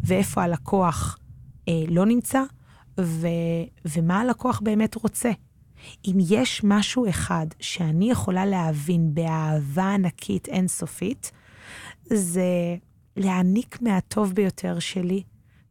ואיפה 0.03 0.43
הלקוח 0.43 1.17
אה, 1.70 1.84
לא 1.88 2.05
נמצא, 2.05 2.43
ו, 3.00 3.27
ומה 3.86 4.20
הלקוח 4.20 4.60
באמת 4.60 4.96
רוצה. 4.96 5.32
אם 6.05 6.17
יש 6.29 6.62
משהו 6.63 7.10
אחד 7.10 7.48
שאני 7.60 8.12
יכולה 8.12 8.46
להבין 8.46 9.13
באהבה 9.13 9.93
ענקית 9.93 10.48
אינסופית, 10.48 11.32
זה 12.05 12.75
להעניק 13.17 13.82
מהטוב 13.82 14.34
ביותר 14.34 14.79
שלי, 14.79 15.24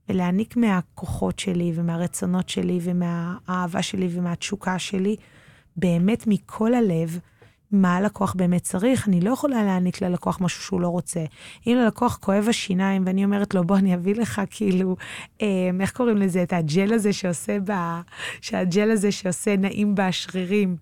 ולהעניק 0.08 0.56
מהכוחות 0.56 1.38
שלי 1.38 1.72
ומהרצונות 1.74 2.48
שלי 2.48 2.80
ומהאהבה 2.82 3.82
שלי 3.82 4.08
ומהתשוקה 4.10 4.78
שלי, 4.78 5.16
באמת 5.76 6.26
מכל 6.26 6.74
הלב, 6.74 7.18
מה 7.72 7.96
הלקוח 7.96 8.34
באמת 8.34 8.62
צריך. 8.62 9.08
אני 9.08 9.20
לא 9.20 9.30
יכולה 9.30 9.62
להעניק 9.62 10.02
ללקוח 10.02 10.40
משהו 10.40 10.62
שהוא 10.62 10.80
לא 10.80 10.88
רוצה. 10.88 11.24
אם 11.66 11.78
ללקוח 11.84 12.18
כואב 12.20 12.46
השיניים 12.48 13.02
ואני 13.06 13.24
אומרת 13.24 13.54
לו, 13.54 13.64
בוא, 13.64 13.76
אני 13.76 13.94
אביא 13.94 14.14
לך 14.14 14.42
כאילו, 14.50 14.96
אה, 15.42 15.46
איך 15.80 15.92
קוראים 15.92 16.16
לזה? 16.16 16.42
את 16.42 16.52
הג'ל 16.52 16.92
הזה 16.92 17.12
שעושה 17.12 17.58
ב... 17.64 17.72
שהג'ל 18.40 18.90
הזה 18.90 19.12
שעושה 19.12 19.56
נעים 19.56 19.94
בשרירים. 19.94 20.76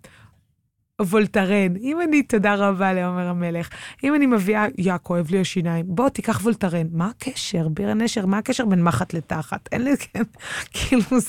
וולטרן. 1.01 1.77
אם 1.77 2.01
אני, 2.01 2.23
תודה 2.23 2.55
רבה 2.55 2.93
לעומר 2.93 3.29
המלך, 3.29 3.69
אם 4.05 4.15
אני 4.15 4.27
מביאה, 4.27 4.67
יא, 4.79 4.99
כואב 4.99 5.31
לי 5.31 5.41
השיניים, 5.41 5.87
בוא, 5.89 6.09
תיקח 6.09 6.41
וולטרן. 6.43 6.87
מה 6.93 7.07
הקשר? 7.07 7.69
בירה 7.69 7.95
נשר, 7.95 8.27
מה 8.27 8.39
הקשר 8.39 8.65
בין 8.65 8.83
מחט 8.83 9.15
לתחת? 9.15 9.69
אין 9.73 9.85
לי, 9.85 9.97
כן, 9.97 10.23
כאילו, 10.75 11.21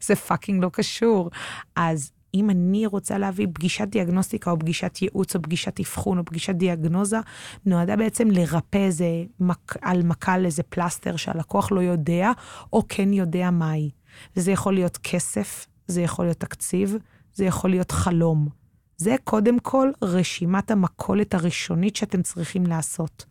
זה 0.00 0.14
fucking 0.14 0.62
לא 0.62 0.70
קשור. 0.72 1.30
אז 1.76 2.12
אם 2.34 2.50
אני 2.50 2.86
רוצה 2.86 3.18
להביא 3.18 3.46
פגישת 3.52 3.88
דיאגנוסטיקה 3.88 4.50
או 4.50 4.58
פגישת 4.58 5.02
ייעוץ 5.02 5.36
או 5.36 5.42
פגישת 5.42 5.80
אבחון 5.80 6.18
או 6.18 6.24
פגישת 6.24 6.54
דיאגנוזה, 6.54 7.18
נועדה 7.66 7.96
בעצם 7.96 8.30
לרפא 8.30 8.78
איזה 8.78 9.24
מק, 9.40 9.76
על 9.82 10.02
מקל 10.02 10.44
איזה 10.44 10.62
פלסטר 10.62 11.16
שהלקוח 11.16 11.72
לא 11.72 11.80
יודע 11.80 12.32
או 12.72 12.82
כן 12.88 13.12
יודע 13.12 13.50
מהי. 13.50 13.90
וזה 14.36 14.52
יכול 14.52 14.74
להיות 14.74 14.96
כסף, 14.96 15.66
זה 15.86 16.02
יכול 16.02 16.24
להיות 16.24 16.40
תקציב, 16.40 16.96
זה 17.34 17.44
יכול 17.44 17.70
להיות 17.70 17.90
חלום. 17.90 18.48
זה 18.96 19.16
קודם 19.24 19.58
כל 19.58 19.90
רשימת 20.02 20.70
המכולת 20.70 21.34
הראשונית 21.34 21.96
שאתם 21.96 22.22
צריכים 22.22 22.66
לעשות. 22.66 23.24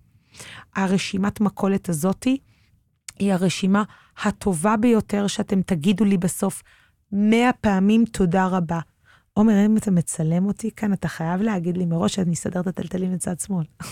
הרשימת 0.76 1.42
מכולת 1.42 1.90
הזאתי 1.90 2.38
היא 3.20 3.34
הרשימה 3.34 3.84
הטובה 4.24 4.78
ביותר 4.78 5.28
שאתם 5.28 5.62
תגידו 5.62 6.06
לי 6.06 6.18
בסוף, 6.18 6.64
מאה 7.12 7.54
פעמים 7.62 8.06
תודה 8.06 8.48
רבה. 8.48 8.80
עומר, 9.34 9.66
אם 9.66 9.78
אתה 9.78 9.92
מצלם 9.92 10.46
אותי 10.46 10.72
כאן, 10.72 10.94
אתה 10.94 11.08
חייב 11.08 11.42
להגיד 11.42 11.78
לי 11.78 11.86
מראש 11.86 12.16
שאני 12.16 12.34
אסדר 12.34 12.60
את 12.60 12.68
הטלטלים 12.68 13.12
לצד 13.12 13.40
שמאל. 13.40 13.66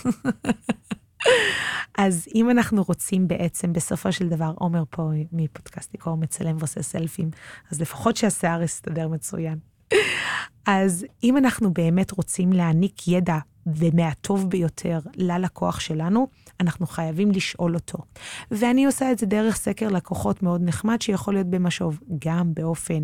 אז 1.97 2.27
אם 2.35 2.49
אנחנו 2.49 2.83
רוצים 2.83 3.27
בעצם, 3.27 3.73
בסופו 3.73 4.11
של 4.11 4.29
דבר, 4.29 4.53
עומר 4.55 4.83
פה 4.89 5.09
מפודקאסטיקו, 5.31 6.17
מצלם 6.17 6.55
ועושה 6.59 6.81
סלפים, 6.81 7.31
אז 7.71 7.81
לפחות 7.81 8.17
שהשיער 8.17 8.61
יסתדר 8.61 9.07
מצוין. 9.07 9.59
אז 10.65 11.05
אם 11.23 11.37
אנחנו 11.37 11.73
באמת 11.73 12.11
רוצים 12.11 12.53
להעניק 12.53 13.07
ידע 13.07 13.37
ומהטוב 13.65 14.49
ביותר 14.49 14.99
ללקוח 15.15 15.79
שלנו, 15.79 16.27
אנחנו 16.59 16.87
חייבים 16.87 17.31
לשאול 17.31 17.75
אותו. 17.75 17.97
ואני 18.51 18.85
עושה 18.85 19.11
את 19.11 19.19
זה 19.19 19.25
דרך 19.25 19.55
סקר 19.55 19.87
לקוחות 19.87 20.43
מאוד 20.43 20.61
נחמד, 20.63 21.01
שיכול 21.01 21.33
להיות 21.33 21.47
במשוב, 21.47 21.99
גם 22.25 22.53
באופן 22.53 23.03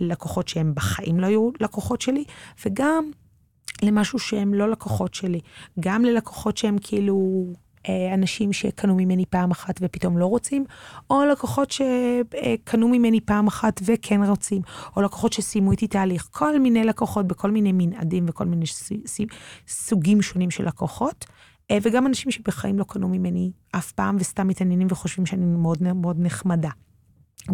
לקוחות 0.00 0.48
שהם 0.48 0.74
בחיים 0.74 1.20
לא 1.20 1.26
היו 1.26 1.50
לקוחות 1.60 2.00
שלי, 2.00 2.24
וגם 2.66 3.10
למשהו 3.82 4.18
שהם 4.18 4.54
לא 4.54 4.70
לקוחות 4.70 5.14
שלי. 5.14 5.40
גם 5.80 6.04
ללקוחות 6.04 6.56
שהם 6.56 6.76
כאילו 6.80 7.46
אנשים 8.14 8.52
שקנו 8.52 8.94
ממני 8.94 9.24
פעם 9.26 9.50
אחת 9.50 9.74
ופתאום 9.80 10.18
לא 10.18 10.26
רוצים, 10.26 10.64
או 11.10 11.24
לקוחות 11.24 11.70
שקנו 11.70 12.88
ממני 12.88 13.20
פעם 13.20 13.46
אחת 13.46 13.80
וכן 13.84 14.22
רוצים, 14.22 14.62
או 14.96 15.02
לקוחות 15.02 15.32
שסיימו 15.32 15.70
איתי 15.72 15.86
תהליך. 15.86 16.28
כל 16.30 16.58
מיני 16.58 16.84
לקוחות 16.84 17.26
בכל 17.26 17.50
מיני 17.50 17.72
מנעדים 17.72 18.24
וכל 18.28 18.44
מיני 18.44 18.64
סוגים 19.68 20.22
שונים 20.22 20.50
של 20.50 20.66
לקוחות. 20.66 21.26
אה, 21.70 21.78
וגם 21.82 22.06
אנשים 22.06 22.30
שבחיים 22.30 22.78
לא 22.78 22.84
קנו 22.84 23.08
ממני 23.08 23.52
אף 23.72 23.92
פעם 23.92 24.16
וסתם 24.20 24.48
מתעניינים 24.48 24.86
וחושבים 24.90 25.26
שאני 25.26 25.44
מאוד 25.46 25.82
מאוד 25.82 26.16
נחמדה. 26.20 26.70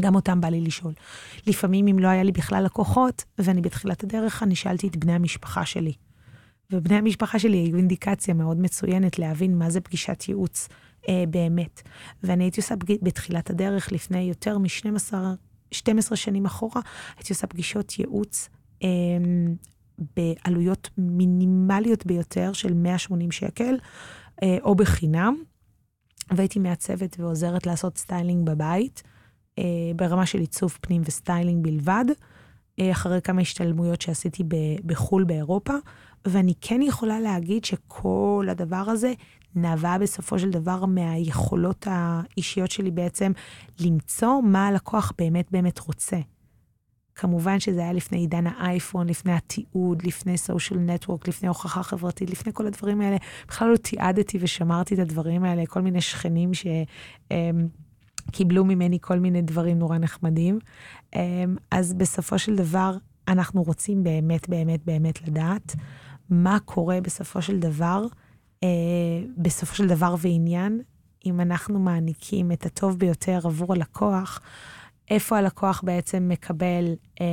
גם 0.01 0.15
אותם 0.15 0.41
בא 0.41 0.49
לי 0.49 0.61
לשאול. 0.61 0.93
לפעמים, 1.47 1.89
אם 1.89 1.99
לא 1.99 2.09
היה 2.09 2.23
לי 2.23 2.33
בכלל 2.33 2.65
לקוחות, 2.65 3.25
ואני 3.39 3.61
בתחילת 3.61 4.05
הדרך, 4.05 4.43
אני 4.43 4.55
שאלתי 4.55 4.89
את 4.89 4.97
בני 4.97 5.13
המשפחה 5.13 5.67
שלי. 5.67 5.93
ובני 6.73 6.97
המשפחה 6.97 7.39
שלי 7.39 7.57
היו 7.57 7.77
אינדיקציה 7.77 8.35
מאוד 8.35 8.61
מצוינת 8.61 9.19
להבין 9.19 9.59
מה 9.59 9.71
זה 9.71 9.81
פגישת 9.81 10.25
ייעוץ 10.29 10.69
אה, 11.09 11.25
באמת. 11.31 11.83
ואני 12.23 12.45
הייתי 12.45 12.61
עושה 12.61 12.77
פג... 12.77 12.95
בתחילת 13.03 13.51
הדרך, 13.51 13.93
לפני 13.93 14.21
יותר 14.21 14.59
מ-12 14.59 15.15
12 15.71 16.17
שנים 16.17 16.47
אחורה, 16.47 16.83
הייתי 17.17 17.33
עושה 17.33 17.47
פגישות 17.47 17.99
ייעוץ 17.99 18.49
אה, 18.83 18.89
בעלויות 20.17 20.91
מינימליות 20.99 22.07
ביותר 22.07 22.53
של 22.53 22.75
180 22.75 23.31
שקל, 23.31 23.77
אה, 24.43 24.59
או 24.63 24.75
בחינם, 24.75 25.35
והייתי 26.31 26.59
מעצבת 26.59 27.17
ועוזרת 27.21 27.67
לעשות 27.67 27.99
סטיילינג 27.99 28.47
בבית. 28.47 29.03
אה, 29.59 29.65
ברמה 29.97 30.27
של 30.27 30.39
עיצוב 30.39 30.79
פנים 30.81 31.03
וסטיילינג 31.05 31.65
בלבד, 31.65 32.05
אה, 32.81 32.91
אחרי 32.93 33.21
כמה 33.23 33.41
השתלמויות 33.41 34.01
שעשיתי 34.01 34.43
בחו"ל, 34.87 35.25
באירופה, 35.25 35.75
ואני 36.25 36.53
כן 36.61 36.83
יכולה 36.83 37.21
להגיד 37.21 37.65
שכל 37.65 38.47
הדבר 38.51 38.85
הזה 38.87 39.13
נבע 39.55 39.99
בסופו 39.99 40.39
של 40.39 40.51
דבר 40.51 40.85
מהיכולות 40.85 41.87
האישיות 41.91 42.71
שלי 42.71 42.91
בעצם 42.91 43.33
למצוא 43.81 44.41
מה 44.43 44.67
הלקוח 44.67 45.13
באמת 45.19 45.51
באמת 45.51 45.79
רוצה. 45.79 46.19
כמובן 47.15 47.61
שזה 47.61 47.81
היה 47.81 47.93
לפני 47.93 48.19
עידן 48.19 48.47
האייפון, 48.47 49.09
לפני 49.09 49.33
התיעוד, 49.33 50.03
לפני 50.07 50.39
social 50.39 50.81
network, 50.81 51.29
לפני 51.29 51.49
הוכחה 51.49 51.83
חברתית, 51.83 52.31
לפני 52.31 52.53
כל 52.53 52.67
הדברים 52.67 53.01
האלה. 53.01 53.17
בכלל 53.49 53.69
לא 53.69 53.77
תיעדתי 53.77 54.39
ושמרתי 54.41 54.95
את 54.95 54.99
הדברים 54.99 55.45
האלה, 55.45 55.67
כל 55.67 55.81
מיני 55.81 56.01
שכנים 56.01 56.51
שקיבלו 58.31 58.65
ממני 58.65 58.99
כל 59.01 59.19
מיני 59.19 59.43
דברים 59.43 59.79
נורא 59.79 59.99
נחמדים. 59.99 60.59
אמ, 61.17 61.57
אז 61.71 61.95
בסופו 61.95 62.39
של 62.39 62.57
דבר, 62.57 62.97
אנחנו 63.29 63.63
רוצים 63.63 64.03
באמת, 64.03 64.49
באמת, 64.49 64.85
באמת 64.85 65.29
לדעת 65.29 65.77
מה 66.31 66.59
קורה 66.65 67.01
בסופו 67.01 67.43
של 67.43 67.59
דבר, 67.59 68.07
אה, 68.63 68.69
בסופו 69.37 69.75
של 69.75 69.87
דבר 69.87 70.15
ועניין, 70.19 70.83
אם 71.27 71.41
אנחנו 71.41 71.79
מעניקים 71.79 72.53
את 72.53 72.67
הטוב 72.67 72.99
ביותר 72.99 73.41
עבור 73.45 73.73
הלקוח, 73.73 74.41
איפה 75.11 75.39
הלקוח 75.39 75.83
בעצם 75.85 76.29
מקבל 76.29 76.85
אה, 77.21 77.27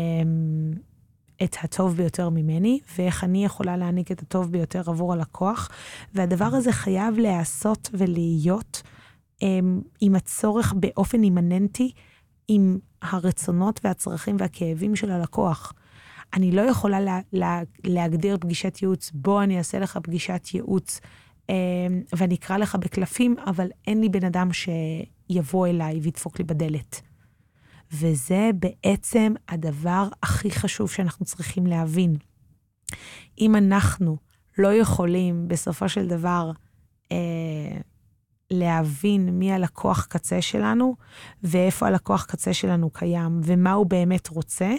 את 1.44 1.56
הטוב 1.64 1.96
ביותר 1.96 2.30
ממני, 2.30 2.80
ואיך 2.98 3.24
אני 3.24 3.46
יכולה 3.46 3.78
להעניק 3.78 4.12
את 4.12 4.22
הטוב 4.22 4.52
ביותר 4.52 4.82
עבור 4.88 5.14
הלקוח. 5.14 5.70
והדבר 6.14 6.46
הזה 6.46 6.72
חייב 6.72 7.18
להיעשות 7.18 7.90
ולהיות 7.94 8.82
אה, 9.44 9.60
עם 10.02 10.16
הצורך 10.16 10.74
באופן 10.74 11.24
אימננטי 11.24 11.92
עם 12.48 12.80
הרצונות 13.02 13.80
והצרכים 13.84 14.36
והכאבים 14.40 14.96
של 14.96 15.12
הלקוח. 15.12 15.74
אני 16.36 16.52
לא 16.52 16.62
יכולה 16.62 17.00
לה, 17.00 17.20
לה, 17.34 17.62
להגדיר 17.84 18.38
פגישת 18.38 18.82
ייעוץ, 18.82 19.12
בוא 19.14 19.44
אני 19.44 19.58
אעשה 19.58 19.80
לך 19.80 19.98
פגישת 20.04 20.48
ייעוץ 20.54 21.00
אה, 21.50 21.56
ואני 22.16 22.36
אקרא 22.36 22.58
לך 22.58 22.76
בקלפים, 22.76 23.36
אבל 23.46 23.68
אין 23.88 24.02
לי 24.02 24.10
בן 24.10 24.24
אדם 24.26 24.50
שיבוא 24.54 25.68
אליי 25.68 26.00
וידפוק 26.00 26.40
לי 26.40 26.46
בדלת. 26.46 27.02
וזה 27.92 28.50
בעצם 28.56 29.34
הדבר 29.50 30.08
הכי 30.24 30.52
חשוב 30.52 30.90
שאנחנו 30.90 31.26
צריכים 31.26 31.68
להבין. 31.68 32.16
אם 33.40 33.56
אנחנו 33.56 34.18
לא 34.58 34.74
יכולים 34.74 35.48
בסופו 35.48 35.90
של 35.90 36.08
דבר 36.08 36.52
אה, 37.12 37.18
להבין 38.52 39.30
מי 39.30 39.52
הלקוח 39.52 40.06
קצה 40.06 40.42
שלנו, 40.42 40.96
ואיפה 41.44 41.88
הלקוח 41.88 42.26
קצה 42.26 42.54
שלנו 42.54 42.90
קיים, 42.90 43.42
ומה 43.44 43.72
הוא 43.72 43.86
באמת 43.86 44.28
רוצה, 44.28 44.76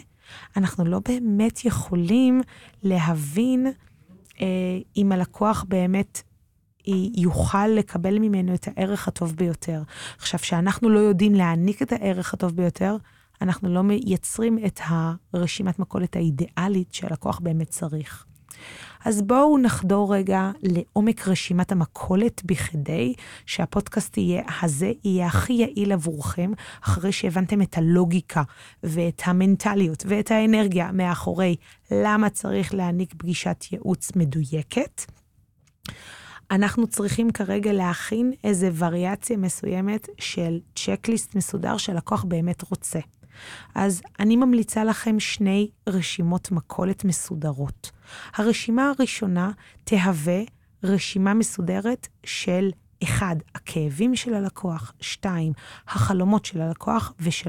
אנחנו 0.57 0.85
לא 0.85 1.01
באמת 1.09 1.65
יכולים 1.65 2.41
להבין 2.83 3.67
אה, 4.41 4.47
אם 4.97 5.13
הלקוח 5.13 5.65
באמת 5.69 6.23
יוכל 7.17 7.67
לקבל 7.67 8.19
ממנו 8.19 8.55
את 8.55 8.69
הערך 8.69 9.09
הטוב 9.09 9.37
ביותר. 9.37 9.83
עכשיו, 10.19 10.41
כשאנחנו 10.41 10.89
לא 10.89 10.99
יודעים 10.99 11.35
להעניק 11.35 11.83
את 11.83 11.93
הערך 11.93 12.35
הטוב 12.35 12.57
ביותר, 12.57 12.97
אנחנו 13.43 13.75
לא 13.75 13.83
מייצרים 13.83 14.59
את 14.67 14.81
הרשימת 15.33 15.79
מכולת 15.79 16.17
האידיאלית 16.17 16.95
שהלקוח 16.95 17.39
באמת 17.39 17.69
צריך. 17.69 18.27
אז 19.07 19.23
בואו 19.23 19.59
נחדור 19.59 20.15
רגע 20.15 20.51
לעומק 20.63 21.29
רשימת 21.29 21.73
המכולת 21.73 22.43
בכדי 22.45 23.15
שהפודקאסט 23.47 24.17
יהיה, 24.17 24.43
הזה 24.63 24.93
יהיה 25.05 25.27
הכי 25.27 25.53
יעיל 25.53 25.93
עבורכם, 25.93 26.53
אחרי 26.81 27.13
שהבנתם 27.13 27.63
את 27.63 27.79
הלוגיקה 27.79 28.43
ואת 28.83 29.23
המנטליות 29.25 30.05
ואת 30.07 30.31
האנרגיה 30.31 30.93
מאחורי 30.93 31.57
למה 31.91 32.31
צריך 32.31 32.75
להעניק 32.75 33.15
פגישת 33.15 33.65
ייעוץ 33.73 34.17
מדויקת. 34.17 35.03
אנחנו 36.51 36.87
צריכים 36.87 37.31
כרגע 37.31 37.73
להכין 37.73 38.33
איזה 38.45 38.71
וריאציה 38.79 39.37
מסוימת 39.37 40.09
של 40.19 40.61
צ'קליסט 40.77 41.35
מסודר 41.35 41.77
שהלקוח 41.77 42.25
באמת 42.25 42.63
רוצה. 42.63 42.99
אז 43.75 44.03
אני 44.21 44.37
ממליצה 44.37 44.85
לכם 44.85 45.21
שני 45.21 45.71
רשימות 45.89 46.51
מכולת 46.51 47.05
מסודרות. 47.05 47.91
הרשימה 48.35 48.93
הראשונה 48.99 49.51
תהווה 49.85 50.43
רשימה 50.83 51.35
מסודרת 51.35 52.09
של 52.25 52.71
1. 53.05 53.37
הכאבים 53.55 54.17
של 54.17 54.35
הלקוח, 54.35 54.93
2. 55.01 55.53
החלומות 55.89 56.45
של 56.45 56.61
הלקוח, 56.61 57.13
ו-3. 57.21 57.49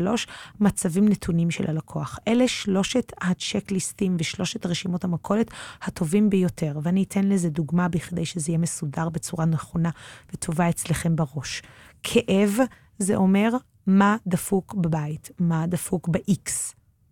מצבים 0.60 1.08
נתונים 1.10 1.52
של 1.52 1.70
הלקוח. 1.70 2.20
אלה 2.28 2.48
שלושת 2.48 3.14
הצ'קליסטים 3.22 4.18
ושלושת 4.20 4.66
רשימות 4.66 5.04
המכולת 5.04 5.52
הטובים 5.82 6.30
ביותר, 6.30 6.80
ואני 6.84 7.04
אתן 7.04 7.24
לזה 7.24 7.50
דוגמה 7.50 7.88
בכדי 7.88 8.26
שזה 8.26 8.52
יהיה 8.52 8.58
מסודר 8.58 9.10
בצורה 9.10 9.46
נכונה 9.46 9.90
וטובה 10.34 10.70
אצלכם 10.70 11.16
בראש. 11.16 11.62
כאב 12.04 12.60
זה 13.00 13.16
אומר 13.16 13.50
מה 13.88 14.18
דפוק 14.28 14.74
בבית, 14.74 15.32
מה 15.40 15.68
דפוק 15.68 16.08
ב-X, 16.08 16.52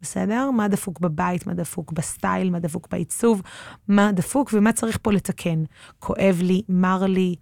בסדר? 0.02 0.52
מה 0.52 0.68
דפוק 0.68 1.00
בבית, 1.00 1.48
מה 1.48 1.54
דפוק 1.54 1.92
בסטייל, 1.92 2.50
מה 2.50 2.60
דפוק 2.60 2.88
בעיצוב, 2.92 3.42
מה 3.88 4.12
דפוק 4.12 4.50
ומה 4.54 4.74
צריך 4.74 4.98
פה 5.02 5.12
לתקן. 5.12 5.64
כואב 6.00 6.40
לי, 6.42 6.62
מר 6.70 7.06
לי, 7.06 7.36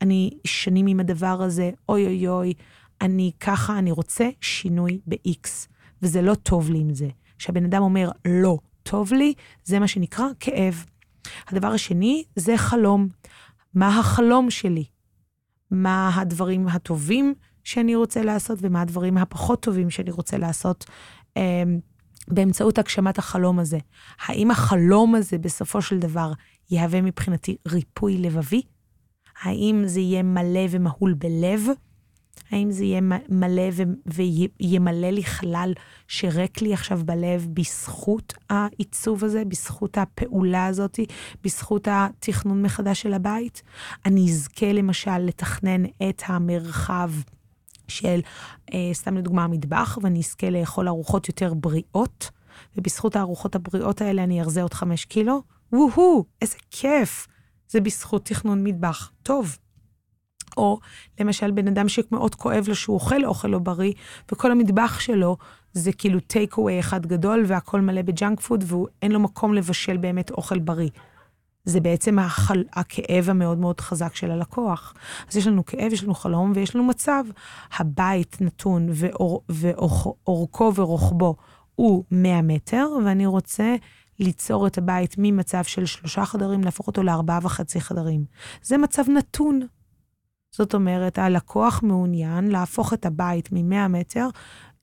אני 0.00 0.30
שנים 0.44 0.86
עם 0.86 1.00
הדבר 1.00 1.42
הזה, 1.42 1.70
אוי 1.88 2.06
אוי 2.06 2.28
אוי, 2.28 2.54
אני 3.00 3.32
ככה, 3.40 3.78
אני 3.78 3.90
רוצה 3.90 4.28
שינוי 4.40 5.00
ב-X, 5.06 5.48
וזה 6.02 6.22
לא 6.22 6.34
טוב 6.34 6.70
לי 6.70 6.78
עם 6.78 6.94
זה. 6.94 7.08
כשהבן 7.38 7.64
אדם 7.64 7.82
אומר, 7.82 8.10
לא 8.24 8.58
טוב 8.82 9.12
לי, 9.12 9.34
זה 9.64 9.78
מה 9.78 9.88
שנקרא 9.88 10.26
כאב. 10.40 10.86
הדבר 11.48 11.68
השני 11.68 12.24
זה 12.36 12.56
חלום. 12.56 13.08
מה 13.74 13.98
החלום 13.98 14.50
שלי? 14.50 14.84
מה 15.70 16.10
הדברים 16.14 16.68
הטובים 16.68 17.34
שאני 17.64 17.94
רוצה 17.94 18.22
לעשות 18.22 18.58
ומה 18.62 18.80
הדברים 18.80 19.18
הפחות 19.18 19.62
טובים 19.62 19.90
שאני 19.90 20.10
רוצה 20.10 20.38
לעשות 20.38 20.84
אה, 21.36 21.62
באמצעות 22.28 22.78
הגשמת 22.78 23.18
החלום 23.18 23.58
הזה. 23.58 23.78
האם 24.26 24.50
החלום 24.50 25.14
הזה 25.14 25.38
בסופו 25.38 25.82
של 25.82 25.98
דבר 25.98 26.32
יהווה 26.70 27.02
מבחינתי 27.02 27.56
ריפוי 27.68 28.18
לבבי? 28.18 28.62
האם 29.42 29.82
זה 29.86 30.00
יהיה 30.00 30.22
מלא 30.22 30.66
ומהול 30.70 31.14
בלב? 31.14 31.66
האם 32.50 32.70
זה 32.70 32.84
יהיה 32.84 33.00
מלא 33.28 33.62
וימלא 34.60 35.10
לי 35.10 35.24
חלל 35.24 35.72
שריק 36.08 36.62
לי 36.62 36.74
עכשיו 36.74 37.00
בלב 37.04 37.46
בזכות 37.54 38.34
העיצוב 38.50 39.24
הזה, 39.24 39.44
בזכות 39.44 39.98
הפעולה 39.98 40.66
הזאת, 40.66 41.00
בזכות 41.44 41.88
התכנון 41.90 42.62
מחדש 42.62 43.02
של 43.02 43.12
הבית? 43.12 43.62
אני 44.06 44.30
אזכה 44.30 44.72
למשל 44.72 45.18
לתכנן 45.18 45.84
את 45.84 46.22
המרחב 46.26 47.10
של, 47.96 48.20
אה, 48.74 48.90
סתם 48.92 49.16
לדוגמה, 49.16 49.44
המטבח, 49.44 49.98
ואני 50.02 50.18
אזכה 50.18 50.50
לאכול 50.50 50.88
ארוחות 50.88 51.28
יותר 51.28 51.54
בריאות, 51.54 52.30
ובזכות 52.76 53.16
הארוחות 53.16 53.54
הבריאות 53.54 54.00
האלה 54.00 54.24
אני 54.24 54.40
ארזה 54.40 54.62
עוד 54.62 54.74
חמש 54.74 55.04
קילו? 55.04 55.42
וואו, 55.72 56.24
איזה 56.42 56.56
כיף. 56.70 57.28
זה 57.68 57.80
בזכות 57.80 58.24
תכנון 58.24 58.64
מטבח 58.64 59.10
טוב. 59.22 59.58
או 60.56 60.78
למשל 61.20 61.50
בן 61.50 61.68
אדם 61.68 61.88
שמאוד 61.88 62.34
כואב 62.34 62.64
לו 62.68 62.74
שהוא 62.74 62.94
אוכל 62.94 63.24
אוכל 63.24 63.48
לא 63.48 63.58
בריא, 63.58 63.92
וכל 64.32 64.50
המטבח 64.50 65.00
שלו 65.00 65.36
זה 65.72 65.92
כאילו 65.92 66.20
take 66.20 66.58
away 66.58 66.80
אחד 66.80 67.06
גדול 67.06 67.44
והכל 67.46 67.80
מלא 67.80 68.02
ב 68.02 68.10
junk 68.10 68.40
food, 68.40 68.64
ואין 68.66 69.12
לו 69.12 69.20
מקום 69.20 69.54
לבשל 69.54 69.96
באמת 69.96 70.30
אוכל 70.30 70.58
בריא. 70.58 70.88
זה 71.64 71.80
בעצם 71.80 72.18
החל... 72.18 72.64
הכאב 72.72 73.30
המאוד 73.30 73.58
מאוד 73.58 73.80
חזק 73.80 74.14
של 74.14 74.30
הלקוח. 74.30 74.94
אז 75.28 75.36
יש 75.36 75.46
לנו 75.46 75.64
כאב, 75.64 75.92
יש 75.92 76.04
לנו 76.04 76.14
חלום 76.14 76.52
ויש 76.54 76.76
לנו 76.76 76.84
מצב. 76.84 77.24
הבית 77.78 78.36
נתון 78.40 78.88
ואור... 78.90 79.44
ואורכו 79.48 80.72
ורוחבו 80.74 81.36
הוא 81.74 82.04
100 82.10 82.42
מטר, 82.42 82.88
ואני 83.04 83.26
רוצה 83.26 83.76
ליצור 84.18 84.66
את 84.66 84.78
הבית 84.78 85.14
ממצב 85.18 85.64
של 85.64 85.86
שלושה 85.86 86.24
חדרים, 86.24 86.64
להפוך 86.64 86.86
אותו 86.86 87.02
לארבעה 87.02 87.38
וחצי 87.42 87.80
חדרים. 87.80 88.24
זה 88.62 88.78
מצב 88.78 89.02
נתון. 89.08 89.60
זאת 90.54 90.74
אומרת, 90.74 91.18
הלקוח 91.18 91.82
מעוניין 91.82 92.48
להפוך 92.48 92.92
את 92.92 93.06
הבית 93.06 93.52
מ-100 93.52 93.88
מטר, 93.88 94.28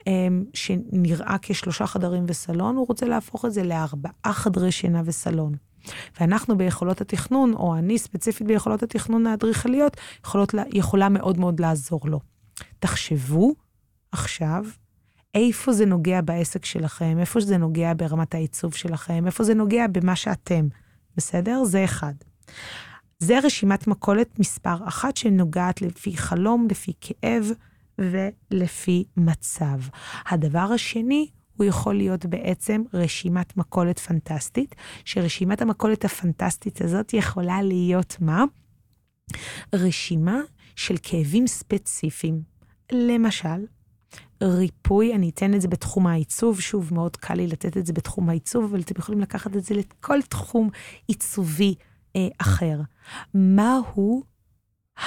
אמ, 0.07 0.45
שנראה 0.53 1.35
כשלושה 1.41 1.87
חדרים 1.87 2.23
וסלון, 2.27 2.75
הוא 2.75 2.87
רוצה 2.87 3.05
להפוך 3.05 3.45
את 3.45 3.53
זה 3.53 3.63
לארבעה 3.63 4.33
חדרי 4.33 4.71
שינה 4.71 5.01
וסלון. 5.05 5.68
ואנחנו 6.19 6.57
ביכולות 6.57 7.01
התכנון, 7.01 7.53
או 7.53 7.75
אני 7.75 7.97
ספציפית 7.97 8.47
ביכולות 8.47 8.83
התכנון 8.83 9.27
האדריכליות, 9.27 9.97
יכולה 10.73 11.09
מאוד 11.09 11.37
מאוד 11.39 11.59
לעזור 11.59 12.01
לו. 12.03 12.19
תחשבו 12.79 13.53
עכשיו 14.11 14.65
איפה 15.35 15.73
זה 15.73 15.85
נוגע 15.85 16.21
בעסק 16.21 16.65
שלכם, 16.65 17.17
איפה 17.19 17.39
זה 17.39 17.57
נוגע 17.57 17.93
ברמת 17.97 18.35
העיצוב 18.35 18.73
שלכם, 18.73 19.25
איפה 19.25 19.43
זה 19.43 19.53
נוגע 19.53 19.87
במה 19.87 20.15
שאתם, 20.15 20.67
בסדר? 21.17 21.63
זה 21.63 21.83
אחד. 21.83 22.13
זה 23.19 23.39
רשימת 23.43 23.87
מכולת 23.87 24.39
מספר 24.39 24.87
אחת 24.87 25.17
שנוגעת 25.17 25.81
לפי 25.81 26.17
חלום, 26.17 26.67
לפי 26.71 26.93
כאב 27.01 27.51
ולפי 27.99 29.03
מצב. 29.17 29.79
הדבר 30.29 30.67
השני 30.73 31.27
הוא 31.59 31.65
יכול 31.65 31.95
להיות 31.95 32.25
בעצם 32.25 32.81
רשימת 32.93 33.57
מכולת 33.57 33.99
פנטסטית, 33.99 34.75
שרשימת 35.05 35.61
המכולת 35.61 36.05
הפנטסטית 36.05 36.81
הזאת 36.81 37.13
יכולה 37.13 37.61
להיות 37.61 38.15
מה? 38.19 38.43
רשימה 39.75 40.39
של 40.75 40.95
כאבים 41.03 41.47
ספציפיים. 41.47 42.41
למשל, 42.91 43.65
ריפוי, 44.43 45.15
אני 45.15 45.29
אתן 45.29 45.53
את 45.53 45.61
זה 45.61 45.67
בתחום 45.67 46.07
העיצוב, 46.07 46.61
שוב, 46.61 46.93
מאוד 46.93 47.15
קל 47.15 47.33
לי 47.33 47.47
לתת 47.47 47.77
את 47.77 47.85
זה 47.85 47.93
בתחום 47.93 48.29
העיצוב, 48.29 48.63
אבל 48.63 48.79
אתם 48.79 48.95
יכולים 48.97 49.21
לקחת 49.21 49.55
את 49.55 49.63
זה 49.63 49.75
לכל 49.75 50.21
תחום 50.21 50.69
עיצובי 51.07 51.75
אה, 52.15 52.27
אחר. 52.37 52.79
מהו 53.33 54.23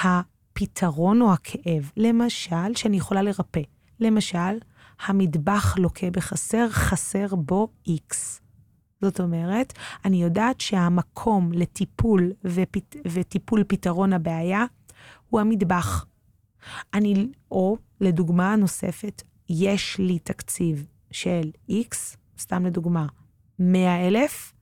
הפתרון 0.03 1.21
או 1.21 1.33
הכאב? 1.33 1.91
למשל, 1.97 2.75
שאני 2.75 2.97
יכולה 2.97 3.21
לרפא. 3.21 3.61
למשל, 3.99 4.57
המטבח 5.05 5.77
לוקה 5.77 6.11
בחסר, 6.11 6.69
חסר 6.69 7.35
בו 7.35 7.67
X. 7.89 8.15
זאת 9.01 9.19
אומרת, 9.19 9.73
אני 10.05 10.23
יודעת 10.23 10.61
שהמקום 10.61 11.51
לטיפול 11.51 12.31
ופת, 12.45 12.95
וטיפול 13.05 13.63
פתרון 13.67 14.13
הבעיה 14.13 14.65
הוא 15.29 15.39
המטבח. 15.39 16.05
אני, 16.93 17.27
או 17.51 17.77
לדוגמה 18.01 18.55
נוספת, 18.55 19.23
יש 19.49 19.99
לי 19.99 20.19
תקציב 20.19 20.87
של 21.11 21.51
X, 21.69 21.95
סתם 22.39 22.65
לדוגמה, 22.65 23.07
100 23.59 24.07
אלף, 24.07 24.53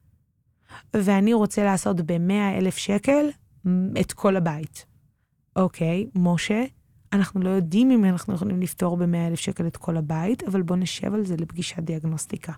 ואני 0.93 1.33
רוצה 1.33 1.63
לעשות 1.63 2.01
ב-100 2.01 2.57
אלף 2.57 2.77
שקל 2.77 3.29
את 4.01 4.13
כל 4.13 4.35
הבית. 4.35 4.85
אוקיי, 5.55 6.07
משה, 6.15 6.63
אנחנו 7.13 7.41
לא 7.41 7.49
יודעים 7.49 7.91
אם 7.91 8.05
אנחנו 8.05 8.33
יכולים 8.33 8.61
לפתור 8.61 8.97
ב-100 8.97 9.27
אלף 9.27 9.39
שקל 9.39 9.67
את 9.67 9.77
כל 9.77 9.97
הבית, 9.97 10.43
אבל 10.43 10.61
בוא 10.61 10.75
נשב 10.75 11.13
על 11.13 11.25
זה 11.25 11.35
לפגישת 11.37 11.79
דיאגנוסטיקה. 11.79 12.53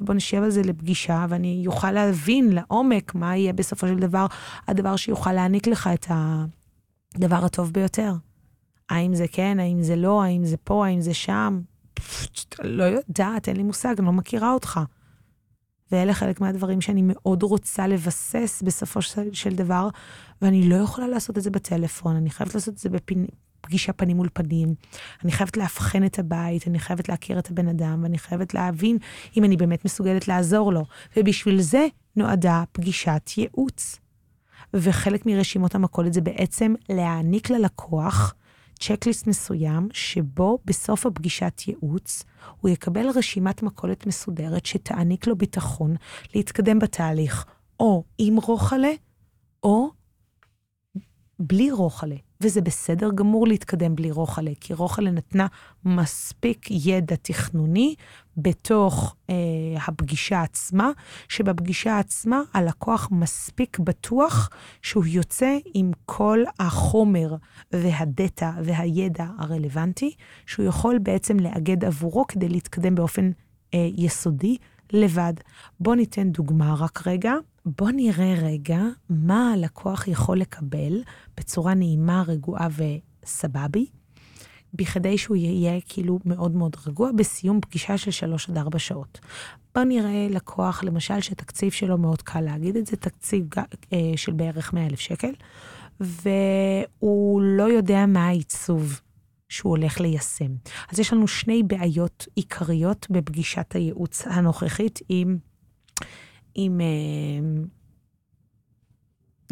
ובוא 0.00 0.14
נשב 0.14 0.42
על 0.42 0.50
זה 0.50 0.62
לפגישה, 0.62 1.26
ואני 1.28 1.64
אוכל 1.66 1.90
להבין 1.90 2.52
לעומק 2.52 3.14
מה 3.14 3.36
יהיה 3.36 3.52
בסופו 3.52 3.86
של 3.88 3.98
דבר 3.98 4.26
הדבר 4.68 4.96
שיוכל 4.96 5.32
להעניק 5.32 5.66
לך 5.66 5.90
את 5.94 6.06
הדבר 6.10 7.44
הטוב 7.44 7.72
ביותר. 7.72 8.12
האם 8.90 9.14
זה 9.14 9.24
כן, 9.32 9.60
האם 9.60 9.82
זה 9.82 9.96
לא, 9.96 10.22
האם 10.22 10.44
זה 10.44 10.56
פה, 10.56 10.86
האם 10.86 11.00
זה 11.00 11.14
שם. 11.14 11.60
לא 12.62 12.84
יודעת, 12.84 13.48
אין 13.48 13.56
לי 13.56 13.62
מושג, 13.62 13.94
אני 13.98 14.06
לא 14.06 14.12
מכירה 14.12 14.52
אותך. 14.52 14.80
ואלה 15.92 16.14
חלק 16.14 16.40
מהדברים 16.40 16.80
שאני 16.80 17.02
מאוד 17.04 17.42
רוצה 17.42 17.86
לבסס 17.86 18.62
בסופו 18.66 19.02
של, 19.32 19.54
דבר, 19.54 19.88
ואני 20.42 20.68
לא 20.68 20.76
יכולה 20.76 21.08
לעשות 21.08 21.38
את 21.38 21.42
זה 21.42 21.50
בטלפון, 21.50 22.16
אני 22.16 22.30
חייבת 22.30 22.54
לעשות 22.54 22.74
את 22.74 22.78
זה 22.78 22.88
בפגישה 23.62 23.92
פנים 23.92 24.16
מול 24.16 24.28
פנים. 24.32 24.74
אני 25.24 25.32
חייבת 25.32 25.56
לאבחן 25.56 26.04
את 26.04 26.18
הבית, 26.18 26.68
אני 26.68 26.78
חייבת 26.78 27.08
להכיר 27.08 27.38
את 27.38 27.50
הבן 27.50 27.68
אדם, 27.68 28.00
ואני 28.02 28.18
חייבת 28.18 28.54
להבין 28.54 28.98
אם 29.36 29.44
אני 29.44 29.56
באמת 29.56 29.84
מסוגלת 29.84 30.28
לעזור 30.28 30.72
לו. 30.72 30.84
ובשביל 31.16 31.60
זה 31.60 31.86
נועדה 32.16 32.64
פגישת 32.72 33.30
ייעוץ. 33.36 33.98
וחלק 34.74 35.26
מרשימות 35.26 35.74
המכולת 35.74 36.12
זה 36.12 36.20
בעצם 36.20 36.74
להעניק 36.88 37.50
ללקוח 37.50 38.34
צ'קליסט 38.80 39.26
מסוים, 39.26 39.88
שבו 39.92 40.58
בסוף 40.64 41.06
הפגישת 41.06 41.62
ייעוץ, 41.66 42.24
הוא 42.60 42.70
יקבל 42.70 43.08
רשימת 43.14 43.62
מכולת 43.62 44.06
מסודרת 44.06 44.66
שתעניק 44.66 45.26
לו 45.26 45.36
ביטחון 45.36 45.96
להתקדם 46.34 46.78
בתהליך, 46.78 47.44
או 47.80 48.04
עם 48.18 48.36
רוחלה, 48.36 48.92
או 49.62 49.90
בלי 51.42 51.70
רוחלה. 51.70 52.16
וזה 52.42 52.60
בסדר 52.60 53.10
גמור 53.14 53.46
להתקדם 53.46 53.96
בלי 53.96 54.10
רוחלה, 54.10 54.50
כי 54.60 54.74
רוחלה 54.74 55.10
נתנה 55.10 55.46
מספיק 55.84 56.66
ידע 56.70 57.16
תכנוני 57.22 57.94
בתוך 58.36 59.16
אה, 59.30 59.34
הפגישה 59.86 60.42
עצמה, 60.42 60.90
שבפגישה 61.28 61.98
עצמה 61.98 62.42
הלקוח 62.54 63.08
מספיק 63.12 63.78
בטוח 63.78 64.50
שהוא 64.82 65.04
יוצא 65.06 65.58
עם 65.74 65.90
כל 66.06 66.42
החומר 66.58 67.36
והדאטה 67.72 68.52
והידע 68.62 69.26
הרלוונטי, 69.38 70.14
שהוא 70.46 70.66
יכול 70.66 70.98
בעצם 70.98 71.40
לאגד 71.40 71.84
עבורו 71.84 72.26
כדי 72.26 72.48
להתקדם 72.48 72.94
באופן 72.94 73.30
אה, 73.74 73.88
יסודי 73.96 74.56
לבד. 74.92 75.32
בואו 75.80 75.94
ניתן 75.94 76.30
דוגמה 76.30 76.74
רק 76.78 77.06
רגע. 77.06 77.32
בואו 77.66 77.90
נראה 77.90 78.34
רגע 78.42 78.80
מה 79.10 79.52
הלקוח 79.52 80.08
יכול 80.08 80.38
לקבל 80.38 81.02
בצורה 81.36 81.74
נעימה, 81.74 82.22
רגועה 82.26 82.68
וסבבי, 82.76 83.86
בכדי 84.74 85.18
שהוא 85.18 85.36
יהיה 85.36 85.80
כאילו 85.88 86.18
מאוד 86.24 86.54
מאוד 86.54 86.76
רגוע 86.86 87.10
בסיום 87.12 87.60
פגישה 87.60 87.98
של 87.98 88.10
שלוש 88.10 88.50
עד 88.50 88.58
ארבע 88.58 88.78
שעות. 88.78 89.20
בואו 89.74 89.84
נראה 89.84 90.26
לקוח, 90.30 90.84
למשל, 90.84 91.20
שתקציב 91.20 91.72
שלו 91.72 91.98
מאוד 91.98 92.22
קל 92.22 92.40
להגיד 92.40 92.76
את 92.76 92.86
זה, 92.86 92.96
תקציב 92.96 93.46
אה, 93.92 93.98
של 94.16 94.32
בערך 94.32 94.72
100 94.72 94.86
אלף 94.86 95.00
שקל, 95.00 95.32
והוא 96.00 97.42
לא 97.42 97.62
יודע 97.62 98.06
מה 98.06 98.26
העיצוב 98.26 99.00
שהוא 99.52 99.70
הולך 99.70 100.00
ליישם. 100.00 100.54
אז 100.92 100.98
יש 100.98 101.12
לנו 101.12 101.28
שני 101.28 101.62
בעיות 101.62 102.26
עיקריות 102.34 103.06
בפגישת 103.10 103.74
הייעוץ 103.74 104.26
הנוכחית 104.26 105.00
עם, 105.08 105.38
עם 106.54 106.80
אה, 106.80 107.64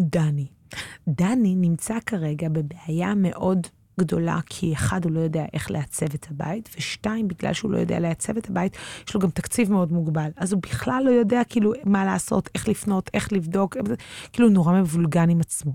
דני. 0.00 0.46
דני 1.08 1.54
נמצא 1.54 1.98
כרגע 2.06 2.48
בבעיה 2.48 3.14
מאוד 3.14 3.66
גדולה, 4.00 4.40
כי 4.46 4.72
אחד, 4.72 5.04
הוא 5.04 5.12
לא 5.12 5.20
יודע 5.20 5.44
איך 5.52 5.70
לעצב 5.70 6.06
את 6.14 6.26
הבית, 6.30 6.68
ושתיים, 6.76 7.28
בגלל 7.28 7.52
שהוא 7.52 7.70
לא 7.70 7.78
יודע 7.78 8.00
לעצב 8.00 8.36
את 8.36 8.50
הבית, 8.50 8.76
יש 9.08 9.14
לו 9.14 9.20
גם 9.20 9.30
תקציב 9.30 9.72
מאוד 9.72 9.92
מוגבל. 9.92 10.30
אז 10.36 10.52
הוא 10.52 10.62
בכלל 10.62 11.02
לא 11.06 11.10
יודע 11.10 11.42
כאילו 11.48 11.72
מה 11.84 12.04
לעשות, 12.04 12.50
איך 12.54 12.68
לפנות, 12.68 13.10
איך 13.14 13.32
לבדוק, 13.32 13.76
כאילו 14.32 14.48
נורא 14.48 14.80
מבולגן 14.80 15.30
עם 15.30 15.40
עצמו. 15.40 15.72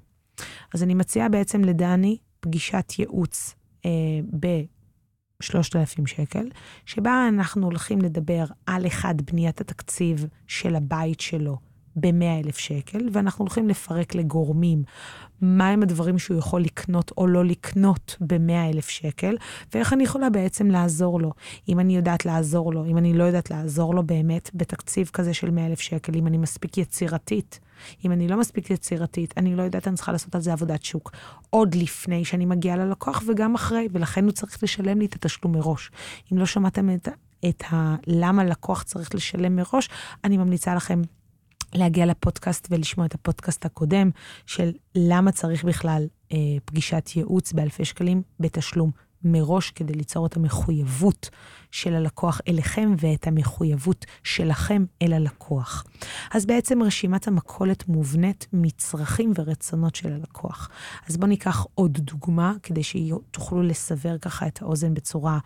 אז 0.73 0.83
אני 0.83 0.93
מציעה 0.93 1.29
בעצם 1.29 1.63
לדני 1.63 2.17
פגישת 2.39 2.93
ייעוץ 2.99 3.55
אה, 3.85 3.89
ב-3,000 4.39 6.07
שקל, 6.07 6.49
שבה 6.85 7.27
אנחנו 7.29 7.65
הולכים 7.65 8.01
לדבר 8.01 8.45
על 8.65 8.87
אחד, 8.87 9.21
בניית 9.21 9.61
התקציב 9.61 10.25
של 10.47 10.75
הבית 10.75 11.19
שלו 11.19 11.57
ב-100,000 11.95 12.57
שקל, 12.57 13.09
ואנחנו 13.11 13.43
הולכים 13.43 13.69
לפרק 13.69 14.15
לגורמים 14.15 14.83
מהם 15.41 15.83
הדברים 15.83 16.19
שהוא 16.19 16.37
יכול 16.37 16.61
לקנות 16.61 17.11
או 17.17 17.27
לא 17.27 17.45
לקנות 17.45 18.17
ב-100,000 18.21 18.81
שקל, 18.81 19.37
ואיך 19.73 19.93
אני 19.93 20.03
יכולה 20.03 20.29
בעצם 20.29 20.67
לעזור 20.67 21.21
לו. 21.21 21.31
אם 21.69 21.79
אני 21.79 21.95
יודעת 21.95 22.25
לעזור 22.25 22.73
לו, 22.73 22.85
אם 22.85 22.97
אני 22.97 23.13
לא 23.13 23.23
יודעת 23.23 23.51
לעזור 23.51 23.95
לו 23.95 24.03
באמת 24.03 24.49
בתקציב 24.53 25.09
כזה 25.13 25.33
של 25.33 25.51
100,000 25.51 25.79
שקל, 25.79 26.15
אם 26.15 26.27
אני 26.27 26.37
מספיק 26.37 26.77
יצירתית. 26.77 27.59
אם 28.05 28.11
אני 28.11 28.27
לא 28.27 28.39
מספיק 28.39 28.69
יצירתית, 28.69 29.33
אני 29.37 29.55
לא 29.55 29.63
יודעת, 29.63 29.87
אני 29.87 29.95
צריכה 29.95 30.11
לעשות 30.11 30.35
על 30.35 30.41
זה 30.41 30.53
עבודת 30.53 30.83
שוק. 30.83 31.11
עוד 31.49 31.75
לפני 31.75 32.25
שאני 32.25 32.45
מגיעה 32.45 32.77
ללקוח 32.77 33.23
וגם 33.27 33.55
אחרי, 33.55 33.87
ולכן 33.91 34.23
הוא 34.23 34.31
צריך 34.31 34.63
לשלם 34.63 34.99
לי 34.99 35.05
את 35.05 35.13
התשלום 35.13 35.53
מראש. 35.53 35.91
אם 36.33 36.37
לא 36.37 36.45
שמעתם 36.45 36.89
את, 36.89 37.07
את 37.49 37.63
ה... 37.71 37.95
למה 38.07 38.43
לקוח 38.43 38.83
צריך 38.83 39.15
לשלם 39.15 39.55
מראש, 39.55 39.89
אני 40.23 40.37
ממליצה 40.37 40.75
לכם 40.75 41.01
להגיע 41.75 42.05
לפודקאסט 42.05 42.67
ולשמוע 42.71 43.05
את 43.05 43.15
הפודקאסט 43.15 43.65
הקודם 43.65 44.09
של 44.45 44.71
למה 44.95 45.31
צריך 45.31 45.63
בכלל 45.63 46.07
אה, 46.31 46.37
פגישת 46.65 47.09
ייעוץ 47.15 47.53
באלפי 47.53 47.85
שקלים 47.85 48.21
בתשלום 48.39 48.91
מראש 49.25 49.71
כדי 49.71 49.93
ליצור 49.93 50.25
את 50.25 50.37
המחויבות 50.37 51.29
של 51.71 51.95
הלקוח 51.95 52.41
אליכם 52.47 52.95
ואת 52.99 53.27
המחויבות 53.27 54.05
שלכם 54.23 54.85
אל 55.01 55.13
הלקוח. 55.13 55.83
אז 56.31 56.45
בעצם 56.45 56.83
רשימת 56.83 57.27
המכולת 57.27 57.87
מובנית 57.87 58.47
מצרכים 58.53 59.31
ורצונות 59.35 59.95
של 59.95 60.13
הלקוח. 60.13 60.69
אז 61.09 61.17
בואו 61.17 61.27
ניקח 61.27 61.65
עוד 61.75 61.97
דוגמה 61.97 62.53
כדי 62.63 62.83
שתוכלו 62.83 63.61
לסבר 63.63 64.17
ככה 64.17 64.47
את 64.47 64.61
האוזן 64.61 64.93
בצורה 64.93 65.39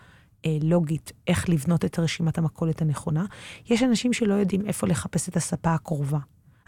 לוגית 0.62 1.12
איך 1.28 1.50
לבנות 1.50 1.86
את 1.86 2.00
רשימת 2.00 2.38
המכולת 2.38 2.82
הנכונה. 2.82 3.26
יש 3.70 3.84
אנשים 3.84 4.14
שלא 4.14 4.34
יודעים 4.34 4.66
איפה 4.66 4.88
לחפש 4.88 5.30
את 5.30 5.38
הספה 5.38 5.74
הקרובה. 5.74 6.20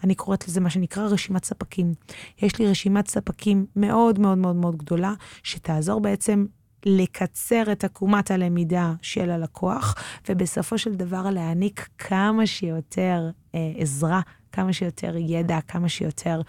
אני 0.03 0.15
קוראת 0.15 0.47
לזה 0.47 0.59
מה 0.59 0.69
שנקרא 0.69 1.03
רשימת 1.03 1.45
ספקים. 1.45 1.93
יש 2.41 2.59
לי 2.59 2.67
רשימת 2.67 3.07
ספקים 3.07 3.65
מאוד 3.75 4.19
מאוד 4.19 4.37
מאוד 4.37 4.55
מאוד 4.55 4.77
גדולה, 4.77 5.13
שתעזור 5.43 6.01
בעצם 6.01 6.45
לקצר 6.85 7.71
את 7.71 7.83
עקומת 7.83 8.31
הלמידה 8.31 8.93
של 9.01 9.29
הלקוח, 9.29 9.95
ובסופו 10.29 10.77
של 10.77 10.95
דבר 10.95 11.29
להעניק 11.29 11.89
כמה 11.97 12.47
שיותר 12.47 13.29
אה, 13.55 13.71
עזרה, 13.77 14.21
כמה 14.51 14.73
שיותר 14.73 15.17
ידע, 15.17 15.61
כמה 15.67 15.89
שיותר 15.89 16.41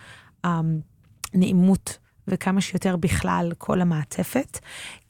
אה, 0.45 0.61
נעימות 1.35 1.99
וכמה 2.29 2.61
שיותר 2.61 2.97
בכלל 2.97 3.53
כל 3.59 3.81
המעטפת, 3.81 4.59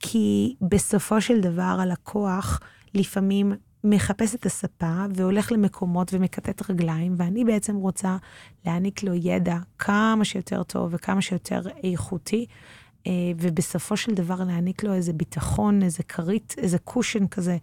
כי 0.00 0.54
בסופו 0.60 1.20
של 1.20 1.40
דבר 1.40 1.76
הלקוח 1.80 2.60
לפעמים 2.94 3.52
מחפש 3.84 4.34
את 4.34 4.46
הספה 4.46 5.04
והולך 5.14 5.52
למקומות 5.52 6.14
ומכתת 6.14 6.70
רגליים, 6.70 7.14
ואני 7.16 7.44
בעצם 7.44 7.76
רוצה 7.76 8.16
להעניק 8.66 9.02
לו 9.02 9.14
ידע 9.14 9.56
כמה 9.78 10.24
שיותר 10.24 10.62
טוב 10.62 10.88
וכמה 10.94 11.22
שיותר 11.22 11.60
איכותי, 11.84 12.46
אה, 13.06 13.12
ובסופו 13.38 13.96
של 13.96 14.14
דבר 14.14 14.44
להעניק 14.44 14.84
לו 14.84 14.94
איזה 14.94 15.12
ביטחון, 15.12 15.82
איזה 15.82 16.02
כרית, 16.02 16.54
איזה 16.58 16.78
קושן 16.78 17.26
כזה 17.26 17.56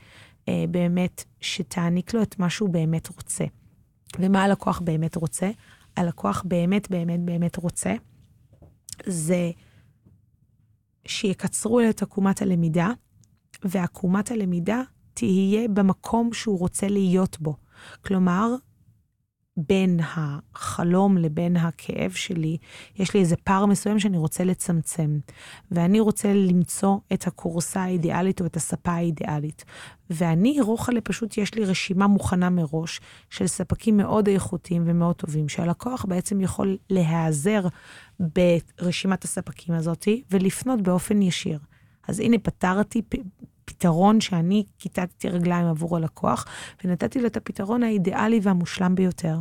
אה, 0.50 0.66
באמת 0.72 1.24
שתעניק 1.42 2.14
לו 2.14 2.22
את 2.22 2.40
מה 2.40 2.50
שהוא 2.50 2.70
באמת 2.70 3.08
רוצה. 3.08 3.46
ומה 4.20 4.44
הלקוח 4.44 4.80
באמת 4.80 5.16
רוצה? 5.16 5.50
הלקוח 5.98 6.44
באמת 6.46 6.90
באמת 6.92 7.20
באמת 7.20 7.56
רוצה, 7.56 7.94
זה 9.06 9.52
שיקצרו 11.06 11.82
את 11.90 12.02
עקומת 12.02 12.42
הלמידה, 12.42 12.92
ועקומת 13.64 14.32
הלמידה 14.32 14.82
תהיה 15.14 15.68
במקום 15.68 16.34
שהוא 16.34 16.60
רוצה 16.60 16.88
להיות 16.88 17.40
בו. 17.40 17.56
כלומר, 18.06 18.56
בין 19.68 20.00
החלום 20.04 21.18
לבין 21.18 21.58
הכאב 21.58 22.12
שלי, 22.12 22.58
יש 22.96 23.14
לי 23.14 23.20
איזה 23.20 23.36
פער 23.36 23.66
מסוים 23.66 24.00
שאני 24.00 24.18
רוצה 24.18 24.44
לצמצם. 24.44 25.20
ואני 25.72 26.00
רוצה 26.00 26.34
למצוא 26.34 26.98
את 27.14 27.28
הכורסה 27.28 27.84
האידיאלית 27.84 28.42
או 28.42 28.46
את 28.46 28.56
הספה 28.56 28.92
האידיאלית. 28.92 29.66
ואני, 30.10 30.62
רוחלה, 30.62 31.02
פשוט 31.02 31.38
יש 31.38 31.54
לי 31.54 31.66
רשימה 31.66 32.08
מוכנה 32.08 32.50
מראש 32.50 33.02
של 33.30 33.48
ספקים 33.48 33.98
מאוד 33.98 34.28
איכותיים 34.28 34.84
ומאוד 34.86 35.16
טובים, 35.16 35.50
שהלקוח 35.50 36.06
בעצם 36.06 36.42
יכול 36.42 36.78
להיעזר 36.90 37.68
ברשימת 38.20 39.24
הספקים 39.24 39.76
הזאת 39.76 40.08
ולפנות 40.32 40.82
באופן 40.82 41.22
ישיר. 41.22 41.60
אז 42.08 42.20
הנה, 42.20 42.38
פתרתי 42.38 43.02
פתרון 43.66 44.22
שאני 44.22 44.64
כיתתי 44.80 45.30
רגליים 45.30 45.66
עבור 45.66 45.98
הלקוח, 45.98 46.46
ונתתי 46.84 47.22
לו 47.22 47.28
את 47.28 47.38
הפתרון 47.38 47.84
האידיאלי 47.84 48.40
והמושלם 48.44 48.96
ביותר. 48.96 49.40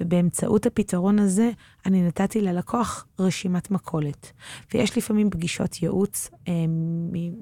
ובאמצעות 0.00 0.66
הפתרון 0.66 1.18
הזה, 1.18 1.50
אני 1.86 2.02
נתתי 2.06 2.40
ללקוח 2.40 3.06
רשימת 3.18 3.70
מכולת. 3.70 4.32
ויש 4.74 4.98
לפעמים 4.98 5.30
פגישות 5.30 5.82
ייעוץ, 5.82 6.30
אה, 6.48 6.52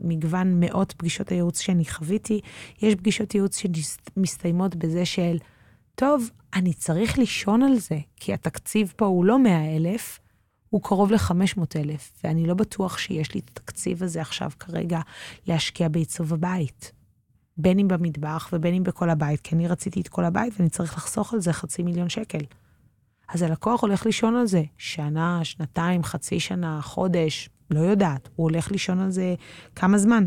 מגוון 0.02 0.60
מאות 0.60 0.92
פגישות 0.92 1.28
הייעוץ 1.28 1.60
שאני 1.60 1.84
חוויתי, 1.84 2.40
יש 2.82 2.94
פגישות 2.94 3.34
ייעוץ 3.34 3.58
שמסתיימות 3.58 4.76
בזה 4.76 5.04
של, 5.04 5.36
טוב, 5.94 6.30
אני 6.54 6.72
צריך 6.74 7.18
לישון 7.18 7.62
על 7.62 7.76
זה, 7.76 7.98
כי 8.16 8.34
התקציב 8.34 8.92
פה 8.96 9.06
הוא 9.06 9.24
לא 9.24 9.38
100 9.38 9.76
אלף, 9.76 10.20
הוא 10.70 10.82
קרוב 10.82 11.12
ל-500 11.12 11.62
אלף, 11.76 12.12
ואני 12.24 12.46
לא 12.46 12.54
בטוח 12.54 12.98
שיש 12.98 13.34
לי 13.34 13.40
את 13.40 13.50
התקציב 13.50 14.02
הזה 14.02 14.20
עכשיו 14.20 14.50
כרגע 14.58 15.00
להשקיע 15.46 15.88
בעיצוב 15.88 16.34
הבית. 16.34 16.92
בין 17.56 17.78
אם 17.78 17.88
במטבח 17.88 18.48
ובין 18.52 18.74
אם 18.74 18.82
בכל 18.82 19.10
הבית, 19.10 19.40
כי 19.40 19.54
אני 19.54 19.68
רציתי 19.68 20.00
את 20.00 20.08
כל 20.08 20.24
הבית 20.24 20.54
ואני 20.56 20.70
צריך 20.70 20.96
לחסוך 20.96 21.34
על 21.34 21.40
זה 21.40 21.52
חצי 21.52 21.82
מיליון 21.82 22.08
שקל. 22.08 22.38
אז 23.28 23.42
הלקוח 23.42 23.82
הולך 23.82 24.06
לישון 24.06 24.36
על 24.36 24.46
זה 24.46 24.62
שנה, 24.78 25.44
שנתיים, 25.44 26.02
חצי 26.02 26.40
שנה, 26.40 26.82
חודש, 26.82 27.48
לא 27.70 27.80
יודעת, 27.80 28.28
הוא 28.36 28.44
הולך 28.44 28.70
לישון 28.70 28.98
על 28.98 29.10
זה 29.10 29.34
כמה 29.76 29.98
זמן. 29.98 30.26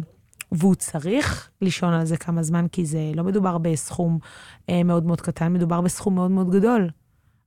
והוא 0.51 0.75
צריך 0.75 1.49
לישון 1.61 1.93
על 1.93 2.05
זה 2.05 2.17
כמה 2.17 2.43
זמן, 2.43 2.67
כי 2.67 2.85
זה 2.85 3.11
לא 3.15 3.23
מדובר 3.23 3.57
בסכום 3.57 4.19
אה, 4.69 4.83
מאוד 4.83 5.05
מאוד 5.05 5.21
קטן, 5.21 5.53
מדובר 5.53 5.81
בסכום 5.81 6.15
מאוד 6.15 6.31
מאוד 6.31 6.51
גדול. 6.51 6.89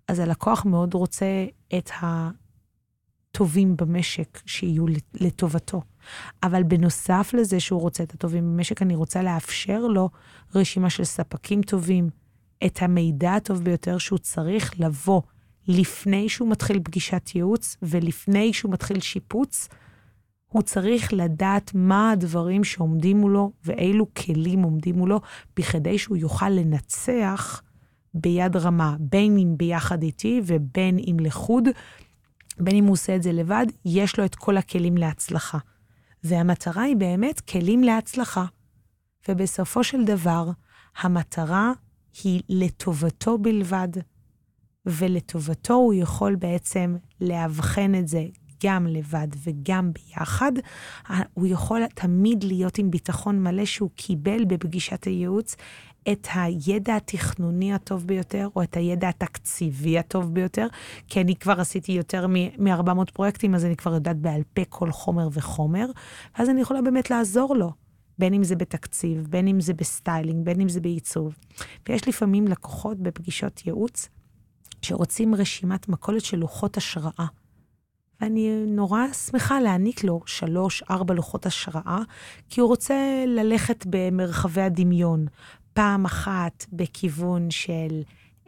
אז 0.08 0.18
הלקוח 0.18 0.64
מאוד 0.64 0.94
רוצה 0.94 1.46
את 1.78 1.90
הטובים 2.00 3.76
במשק 3.76 4.38
שיהיו 4.46 4.84
לטובתו. 5.14 5.82
אבל 6.42 6.62
בנוסף 6.62 7.30
לזה 7.34 7.60
שהוא 7.60 7.80
רוצה 7.80 8.02
את 8.02 8.14
הטובים 8.14 8.44
במשק, 8.44 8.82
אני 8.82 8.94
רוצה 8.94 9.22
לאפשר 9.22 9.80
לו 9.80 10.10
רשימה 10.54 10.90
של 10.90 11.04
ספקים 11.04 11.62
טובים, 11.62 12.10
את 12.66 12.82
המידע 12.82 13.34
הטוב 13.34 13.64
ביותר 13.64 13.98
שהוא 13.98 14.18
צריך 14.18 14.80
לבוא 14.80 15.22
לפני 15.68 16.28
שהוא 16.28 16.50
מתחיל 16.50 16.80
פגישת 16.84 17.30
ייעוץ 17.34 17.76
ולפני 17.82 18.52
שהוא 18.52 18.72
מתחיל 18.72 19.00
שיפוץ. 19.00 19.68
הוא 20.48 20.62
צריך 20.62 21.12
לדעת 21.12 21.70
מה 21.74 22.10
הדברים 22.10 22.64
שעומדים 22.64 23.16
מולו 23.16 23.52
ואילו 23.64 24.14
כלים 24.14 24.62
עומדים 24.62 24.98
מולו, 24.98 25.20
בכדי 25.56 25.98
שהוא 25.98 26.16
יוכל 26.16 26.48
לנצח 26.48 27.62
ביד 28.14 28.56
רמה, 28.56 28.96
בין 29.00 29.38
אם 29.38 29.54
ביחד 29.56 30.02
איתי 30.02 30.40
ובין 30.44 30.98
אם 30.98 31.16
לחוד, 31.20 31.68
בין 32.58 32.76
אם 32.76 32.84
הוא 32.84 32.92
עושה 32.92 33.16
את 33.16 33.22
זה 33.22 33.32
לבד, 33.32 33.66
יש 33.84 34.18
לו 34.18 34.24
את 34.24 34.34
כל 34.34 34.56
הכלים 34.56 34.96
להצלחה. 34.96 35.58
והמטרה 36.24 36.82
היא 36.82 36.96
באמת 36.96 37.40
כלים 37.40 37.82
להצלחה. 37.82 38.44
ובסופו 39.28 39.84
של 39.84 40.04
דבר, 40.04 40.50
המטרה 40.98 41.72
היא 42.24 42.42
לטובתו 42.48 43.38
בלבד, 43.38 43.88
ולטובתו 44.86 45.74
הוא 45.74 45.94
יכול 45.94 46.34
בעצם 46.34 46.96
לאבחן 47.20 47.94
את 47.94 48.08
זה 48.08 48.26
גם 48.64 48.86
לבד 48.86 49.28
וגם 49.42 49.90
ביחד. 49.92 50.52
הוא 51.34 51.46
יכול 51.46 51.80
תמיד 51.94 52.44
להיות 52.44 52.78
עם 52.78 52.90
ביטחון 52.90 53.42
מלא 53.42 53.64
שהוא 53.64 53.90
קיבל 53.94 54.44
בפגישת 54.44 55.04
הייעוץ 55.04 55.56
את 56.12 56.28
הידע 56.34 56.96
התכנוני 56.96 57.74
הטוב 57.74 58.06
ביותר, 58.06 58.48
או 58.56 58.62
את 58.62 58.76
הידע 58.76 59.08
התקציבי 59.08 59.98
הטוב 59.98 60.34
ביותר, 60.34 60.66
כי 61.08 61.20
אני 61.20 61.36
כבר 61.36 61.60
עשיתי 61.60 61.92
יותר 61.92 62.26
מ-400 62.26 63.12
פרויקטים, 63.12 63.54
אז 63.54 63.64
אני 63.64 63.76
כבר 63.76 63.94
יודעת 63.94 64.16
בעל 64.16 64.42
פה 64.54 64.62
כל 64.68 64.92
חומר 64.92 65.28
וחומר, 65.32 65.86
ואז 66.38 66.48
אני 66.48 66.60
יכולה 66.60 66.82
באמת 66.82 67.10
לעזור 67.10 67.56
לו. 67.56 67.72
בין 68.18 68.34
אם 68.34 68.44
זה 68.44 68.56
בתקציב, 68.56 69.26
בין 69.30 69.48
אם 69.48 69.60
זה 69.60 69.74
בסטיילינג, 69.74 70.44
בין 70.44 70.60
אם 70.60 70.68
זה 70.68 70.80
בעיצוב. 70.80 71.38
ויש 71.88 72.08
לפעמים 72.08 72.48
לקוחות 72.48 72.98
בפגישות 72.98 73.66
ייעוץ 73.66 74.08
שרוצים 74.82 75.34
רשימת 75.34 75.88
מכולת 75.88 76.24
של 76.24 76.36
לוחות 76.36 76.76
השראה. 76.76 77.26
ואני 78.20 78.64
נורא 78.66 79.12
שמחה 79.12 79.60
להעניק 79.60 80.04
לו 80.04 80.20
שלוש, 80.26 80.82
ארבע 80.90 81.14
לוחות 81.14 81.46
השראה, 81.46 81.98
כי 82.48 82.60
הוא 82.60 82.68
רוצה 82.68 83.24
ללכת 83.26 83.86
במרחבי 83.90 84.60
הדמיון. 84.60 85.26
פעם 85.72 86.04
אחת 86.04 86.66
בכיוון 86.72 87.50
של 87.50 88.02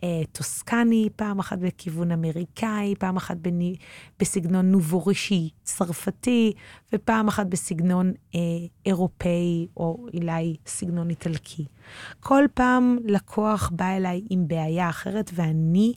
אה, 0.04 0.22
טוסקני, 0.33 1.09
פעם 1.16 1.38
אחת 1.38 1.59
בכיוון 1.59 2.12
אמריקאי, 2.12 2.94
פעם 2.98 3.16
אחת 3.16 3.37
בני, 3.37 3.76
בסגנון 4.18 4.70
נובורישי 4.70 5.50
צרפתי, 5.62 6.52
ופעם 6.92 7.28
אחת 7.28 7.46
בסגנון 7.46 8.12
אה, 8.35 8.40
אירופאי, 8.87 9.66
או 9.76 10.06
אולי 10.14 10.56
סגנון 10.66 11.11
איטלקי. 11.11 11.64
כל 12.20 12.44
פעם 12.54 12.98
לקוח 13.04 13.70
בא 13.74 13.88
אליי 13.96 14.22
עם 14.30 14.48
בעיה 14.48 14.88
אחרת, 14.88 15.30
ואני 15.35 15.92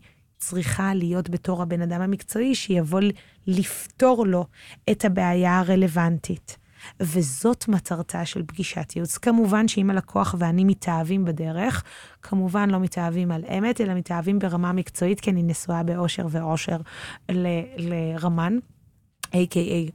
צריכה 0.47 0.93
להיות 0.93 1.29
בתור 1.29 1.61
הבן 1.61 1.81
אדם 1.81 2.01
המקצועי 2.01 2.55
שיבוא 2.55 2.99
לפתור 3.47 4.27
לו 4.27 4.45
את 4.91 5.05
הבעיה 5.05 5.59
הרלוונטית. 5.59 6.57
וזאת 6.99 7.67
מטרתה 7.67 8.25
של 8.25 8.43
פגישת 8.47 8.95
ייעוץ. 8.95 9.17
כמובן 9.17 9.67
שאם 9.67 9.89
הלקוח 9.89 10.35
ואני 10.37 10.65
מתאהבים 10.65 11.25
בדרך, 11.25 11.83
כמובן 12.21 12.69
לא 12.69 12.79
מתאהבים 12.79 13.31
על 13.31 13.43
אמת, 13.57 13.81
אלא 13.81 13.93
מתאהבים 13.93 14.39
ברמה 14.39 14.73
מקצועית, 14.73 15.19
כי 15.19 15.31
אני 15.31 15.43
נשואה 15.43 15.83
באושר 15.83 16.25
ואושר 16.29 16.77
ל- 17.31 17.63
לרמן, 17.77 18.57
a.k.a 19.25 19.91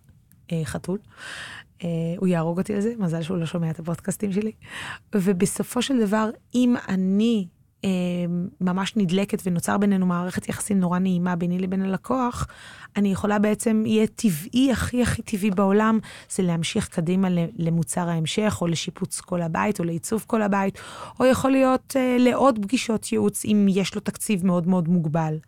אה, 0.52 0.64
חתול. 0.64 0.98
Uh, 1.78 1.82
הוא 2.18 2.28
יהרוג 2.28 2.58
אותי 2.58 2.74
על 2.74 2.80
זה, 2.80 2.94
מזל 2.98 3.22
שהוא 3.22 3.36
לא 3.36 3.46
שומע 3.46 3.70
את 3.70 3.78
הפודקאסטים 3.78 4.32
שלי. 4.32 4.52
ובסופו 5.14 5.82
של 5.82 6.00
דבר, 6.00 6.30
אם 6.54 6.74
אני 6.88 7.46
ממש 8.60 8.96
נדלקת 8.96 9.42
ונוצר 9.46 9.78
בינינו 9.78 10.06
מערכת 10.06 10.48
יחסים 10.48 10.80
נורא 10.80 10.98
נעימה 10.98 11.36
ביני 11.36 11.58
לבין 11.58 11.82
הלקוח, 11.82 12.46
אני 12.96 13.12
יכולה 13.12 13.38
בעצם, 13.38 13.82
יהיה 13.86 14.06
טבעי, 14.06 14.72
הכי 14.72 15.02
הכי 15.02 15.22
טבעי 15.22 15.50
בעולם, 15.50 15.98
זה 16.30 16.42
להמשיך 16.42 16.88
קדימה 16.88 17.28
למוצר 17.56 18.08
ההמשך, 18.08 18.58
או 18.60 18.66
לשיפוץ 18.66 19.20
כל 19.20 19.42
הבית, 19.42 19.78
או 19.80 19.84
לעיצוב 19.84 20.24
כל 20.26 20.42
הבית, 20.42 20.78
או 21.20 21.26
יכול 21.26 21.50
להיות 21.50 21.96
אה, 21.96 22.16
לעוד 22.18 22.58
פגישות 22.62 23.12
ייעוץ, 23.12 23.44
אם 23.44 23.66
יש 23.70 23.94
לו 23.94 24.00
תקציב 24.00 24.46
מאוד 24.46 24.68
מאוד 24.68 24.88
מוגבל. 24.88 25.38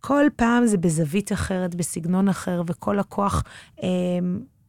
כל 0.00 0.24
פעם 0.36 0.66
זה 0.66 0.78
בזווית 0.78 1.32
אחרת, 1.32 1.74
בסגנון 1.74 2.28
אחר, 2.28 2.62
וכל 2.66 2.96
לקוח 2.98 3.42
אה, 3.82 3.88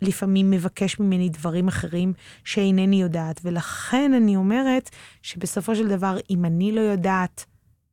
לפעמים 0.02 0.52
מבקש 0.52 1.00
ממני 1.00 1.30
דברים 1.30 1.68
אחרים 1.68 2.14
שאינני 2.44 3.02
יודעת. 3.02 3.42
ולכן 3.44 4.14
אני 4.14 4.36
אומרת 4.36 4.90
שבסופו 5.22 5.76
של 5.76 5.88
דבר, 5.88 6.18
אם 6.30 6.46
אני 6.46 6.72
לא 6.72 6.82
יודעת 6.82 7.46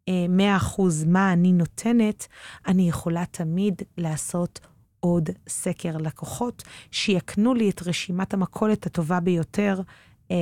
אה, 0.09 0.59
100% 0.77 0.81
מה 1.07 1.33
אני 1.33 1.53
נותנת, 1.53 2.27
אני 2.67 2.89
יכולה 2.89 3.25
תמיד 3.31 3.83
לעשות 3.99 4.61
עוד 5.01 5.31
סקר 5.49 5.97
לקוחות, 5.97 6.63
שיקנו 6.91 7.55
לי 7.55 7.71
את 7.71 7.83
רשימת 7.87 8.35
המכולת 8.35 8.87
הטובה 8.87 9.21
ביותר, 9.21 9.81
אה, 10.31 10.37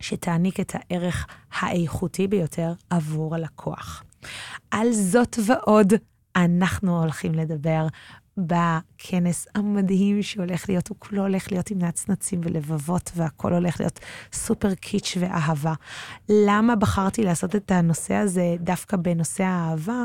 שתעניק 0.00 0.60
את 0.60 0.72
הערך 0.74 1.26
האיכותי 1.52 2.28
ביותר 2.28 2.72
עבור 2.90 3.34
הלקוח. 3.34 4.04
על 4.70 4.92
זאת 4.92 5.36
ועוד, 5.46 5.92
אנחנו 6.36 7.00
הולכים 7.00 7.34
לדבר 7.34 7.86
בכנס 8.38 9.46
המדהים 9.54 10.22
שהולך 10.22 10.68
להיות, 10.68 10.88
הוא 10.88 10.96
כולו 10.98 11.22
הולך 11.22 11.52
להיות 11.52 11.70
עם 11.70 11.78
נצנצים 11.78 12.40
ולבבות, 12.44 13.12
והכל 13.16 13.52
הולך 13.52 13.80
להיות 13.80 14.00
סופר 14.32 14.74
קיץ' 14.74 15.16
ואהבה. 15.20 15.74
למה 16.28 16.76
בחרתי 16.76 17.22
לעשות 17.22 17.56
את 17.56 17.70
הנושא 17.70 18.14
הזה 18.14 18.56
דווקא 18.60 18.96
בנושא 18.96 19.44
האהבה? 19.44 20.04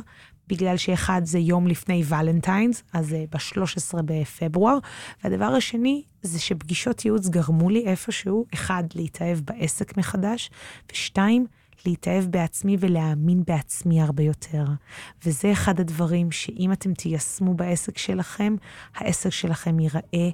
בגלל 0.49 0.77
שאחד 0.77 1.21
זה 1.23 1.39
יום 1.39 1.67
לפני 1.67 2.03
ולנטיינס, 2.07 2.83
אז 2.93 3.07
זה 3.07 3.25
ב-13 3.31 4.01
בפברואר. 4.05 4.77
והדבר 5.23 5.45
השני 5.45 6.03
זה 6.21 6.39
שפגישות 6.39 7.05
ייעוץ 7.05 7.27
גרמו 7.27 7.69
לי 7.69 7.85
איפשהו, 7.85 8.45
אחד, 8.53 8.83
להתאהב 8.95 9.39
בעסק 9.39 9.97
מחדש, 9.97 10.49
ושתיים, 10.91 11.45
להתאהב 11.85 12.25
בעצמי 12.25 12.77
ולהאמין 12.79 13.43
בעצמי 13.47 14.01
הרבה 14.01 14.23
יותר. 14.23 14.65
וזה 15.25 15.51
אחד 15.51 15.79
הדברים 15.79 16.31
שאם 16.31 16.71
אתם 16.71 16.93
תיישמו 16.93 17.53
בעסק 17.53 17.97
שלכם, 17.97 18.55
העסק 18.95 19.29
שלכם 19.29 19.79
ייראה 19.79 20.29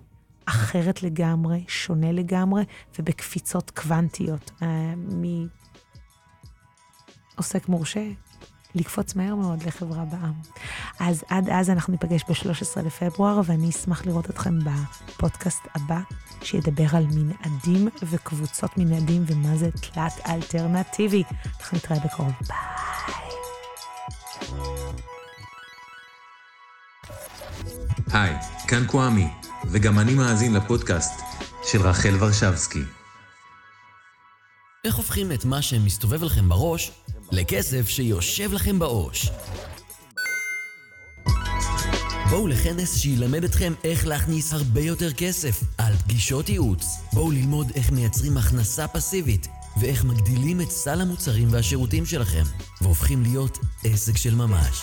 אחרת 0.45 1.03
לגמרי, 1.03 1.63
שונה 1.67 2.11
לגמרי, 2.11 2.63
ובקפיצות 2.99 3.69
קוונטיות. 3.71 4.51
Uh, 4.59 4.63
מעוסק 7.35 7.69
מורשה 7.69 8.09
לקפוץ 8.75 9.15
מהר 9.15 9.35
מאוד 9.35 9.63
לחברה 9.63 10.05
בעם. 10.05 10.33
אז 10.99 11.23
עד 11.29 11.49
אז 11.49 11.69
אנחנו 11.69 11.93
ניפגש 11.93 12.23
ב-13 12.23 12.81
לפברואר, 12.81 13.41
ואני 13.45 13.69
אשמח 13.69 14.05
לראות 14.05 14.29
אתכם 14.29 14.59
בפודקאסט 14.59 15.61
הבא, 15.75 15.99
שידבר 16.41 16.97
על 16.97 17.05
מנעדים 17.13 17.87
וקבוצות 18.03 18.77
מנעדים 18.77 19.23
ומה 19.27 19.57
זה 19.57 19.71
תלת 19.71 20.13
אלטרנטיבי. 20.29 21.23
אנחנו 21.59 21.77
נתראה 21.77 21.99
בקרוב. 21.99 22.31
ביי. 22.47 23.25
היי, 28.13 28.35
כאן 28.67 28.87
קוואמי, 28.87 29.27
וגם 29.65 29.99
אני 29.99 30.13
מאזין 30.13 30.53
לפודקאסט 30.53 31.21
של 31.63 31.81
רחל 31.81 32.15
ורשבסקי. 32.19 32.83
איך 34.83 34.95
הופכים 34.95 35.31
את 35.31 35.45
מה 35.45 35.61
שמסתובב 35.61 36.23
לכם 36.23 36.49
בראש 36.49 36.91
לכסף 37.31 37.89
שיושב 37.89 38.53
לכם 38.53 38.79
בעו"ש. 38.79 39.29
בואו 42.29 42.47
לכנס 42.47 42.97
שילמד 42.97 43.43
אתכם 43.43 43.73
איך 43.83 44.07
להכניס 44.07 44.53
הרבה 44.53 44.81
יותר 44.81 45.13
כסף 45.13 45.63
על 45.77 45.93
פגישות 45.95 46.49
ייעוץ. 46.49 46.85
בואו 47.13 47.31
ללמוד 47.31 47.71
איך 47.75 47.91
מייצרים 47.91 48.37
הכנסה 48.37 48.87
פסיבית 48.87 49.47
ואיך 49.77 50.05
מגדילים 50.05 50.61
את 50.61 50.69
סל 50.69 51.01
המוצרים 51.01 51.47
והשירותים 51.51 52.05
שלכם 52.05 52.43
והופכים 52.81 53.23
להיות 53.23 53.57
עסק 53.83 54.17
של 54.17 54.35
ממש. 54.35 54.81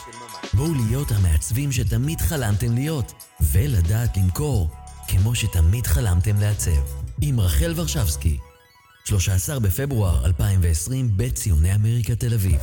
בואו 0.54 0.74
להיות 0.74 1.10
המעצבים 1.10 1.72
שתמיד 1.72 2.20
חלמתם 2.20 2.74
להיות 2.74 3.12
ולדעת 3.52 4.16
למכור 4.16 4.70
כמו 5.08 5.34
שתמיד 5.34 5.86
חלמתם 5.86 6.40
לעצב. 6.40 7.02
עם 7.20 7.40
רחל 7.40 7.72
ורשבסקי 7.76 8.38
13 9.04 9.58
בפברואר 9.58 10.26
2020 10.26 11.10
בציוני 11.16 11.74
אמריקה 11.74 12.14
תל 12.14 12.34
אביב. 12.34 12.60